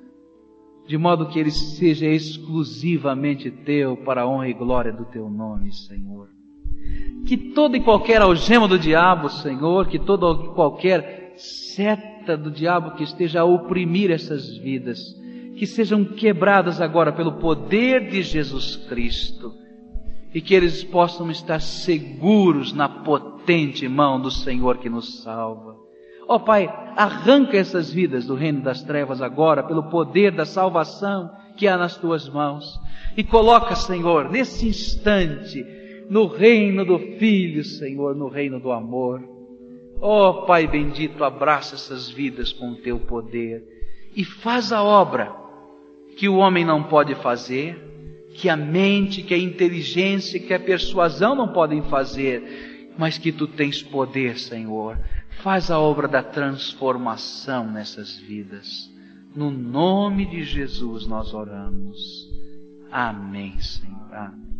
de 0.85 0.97
modo 0.97 1.27
que 1.27 1.39
ele 1.39 1.51
seja 1.51 2.07
exclusivamente 2.07 3.49
teu 3.49 3.95
para 3.97 4.23
a 4.23 4.27
honra 4.27 4.49
e 4.49 4.53
glória 4.53 4.91
do 4.91 5.05
teu 5.05 5.29
nome, 5.29 5.71
Senhor. 5.71 6.29
Que 7.25 7.37
toda 7.37 7.77
e 7.77 7.81
qualquer 7.81 8.21
algema 8.21 8.67
do 8.67 8.77
diabo, 8.77 9.29
Senhor, 9.29 9.87
que 9.87 9.97
toda 9.97 10.43
e 10.43 10.53
qualquer 10.53 11.33
seta 11.37 12.35
do 12.35 12.51
diabo 12.51 12.95
que 12.95 13.03
esteja 13.03 13.41
a 13.41 13.45
oprimir 13.45 14.11
essas 14.11 14.57
vidas, 14.57 14.99
que 15.55 15.65
sejam 15.65 16.03
quebradas 16.03 16.81
agora 16.81 17.13
pelo 17.13 17.33
poder 17.33 18.09
de 18.09 18.21
Jesus 18.21 18.75
Cristo 18.75 19.53
e 20.33 20.41
que 20.41 20.53
eles 20.53 20.83
possam 20.83 21.29
estar 21.29 21.61
seguros 21.61 22.73
na 22.73 22.89
potente 22.89 23.87
mão 23.87 24.19
do 24.19 24.31
Senhor 24.31 24.77
que 24.79 24.89
nos 24.89 25.21
salva. 25.21 25.82
Ó 26.27 26.35
oh, 26.35 26.39
Pai, 26.39 26.67
arranca 26.95 27.57
essas 27.57 27.91
vidas 27.91 28.25
do 28.25 28.35
reino 28.35 28.61
das 28.61 28.81
trevas 28.81 29.21
agora, 29.21 29.63
pelo 29.63 29.83
poder 29.83 30.31
da 30.31 30.45
salvação 30.45 31.29
que 31.57 31.67
há 31.67 31.77
nas 31.77 31.97
tuas 31.97 32.29
mãos. 32.29 32.79
E 33.17 33.23
coloca, 33.23 33.75
Senhor, 33.75 34.29
nesse 34.29 34.67
instante, 34.67 35.63
no 36.09 36.27
reino 36.27 36.85
do 36.85 36.97
Filho, 37.17 37.63
Senhor, 37.63 38.15
no 38.15 38.27
reino 38.27 38.59
do 38.59 38.71
amor. 38.71 39.21
Ó 40.01 40.29
oh, 40.29 40.45
Pai 40.45 40.67
bendito, 40.67 41.23
abraça 41.23 41.75
essas 41.75 42.09
vidas 42.09 42.51
com 42.51 42.71
o 42.71 42.75
teu 42.75 42.99
poder 42.99 43.63
e 44.15 44.23
faz 44.23 44.71
a 44.71 44.83
obra 44.83 45.33
que 46.17 46.27
o 46.27 46.37
homem 46.37 46.65
não 46.65 46.83
pode 46.83 47.15
fazer, 47.15 47.77
que 48.33 48.49
a 48.49 48.55
mente, 48.55 49.23
que 49.23 49.33
a 49.33 49.37
inteligência, 49.37 50.39
que 50.39 50.53
a 50.53 50.59
persuasão 50.59 51.35
não 51.35 51.49
podem 51.49 51.81
fazer, 51.83 52.91
mas 52.97 53.17
que 53.17 53.31
tu 53.31 53.47
tens 53.47 53.81
poder, 53.81 54.37
Senhor 54.37 54.97
Faz 55.43 55.69
a 55.69 55.77
obra 55.77 56.07
da 56.07 56.23
transformação 56.23 57.69
nessas 57.69 58.17
vidas. 58.17 58.89
No 59.35 59.51
nome 59.51 60.25
de 60.25 60.45
Jesus 60.45 61.05
nós 61.05 61.33
oramos. 61.33 61.99
Amém, 62.89 63.59
Senhor. 63.59 64.13
Amém. 64.13 64.52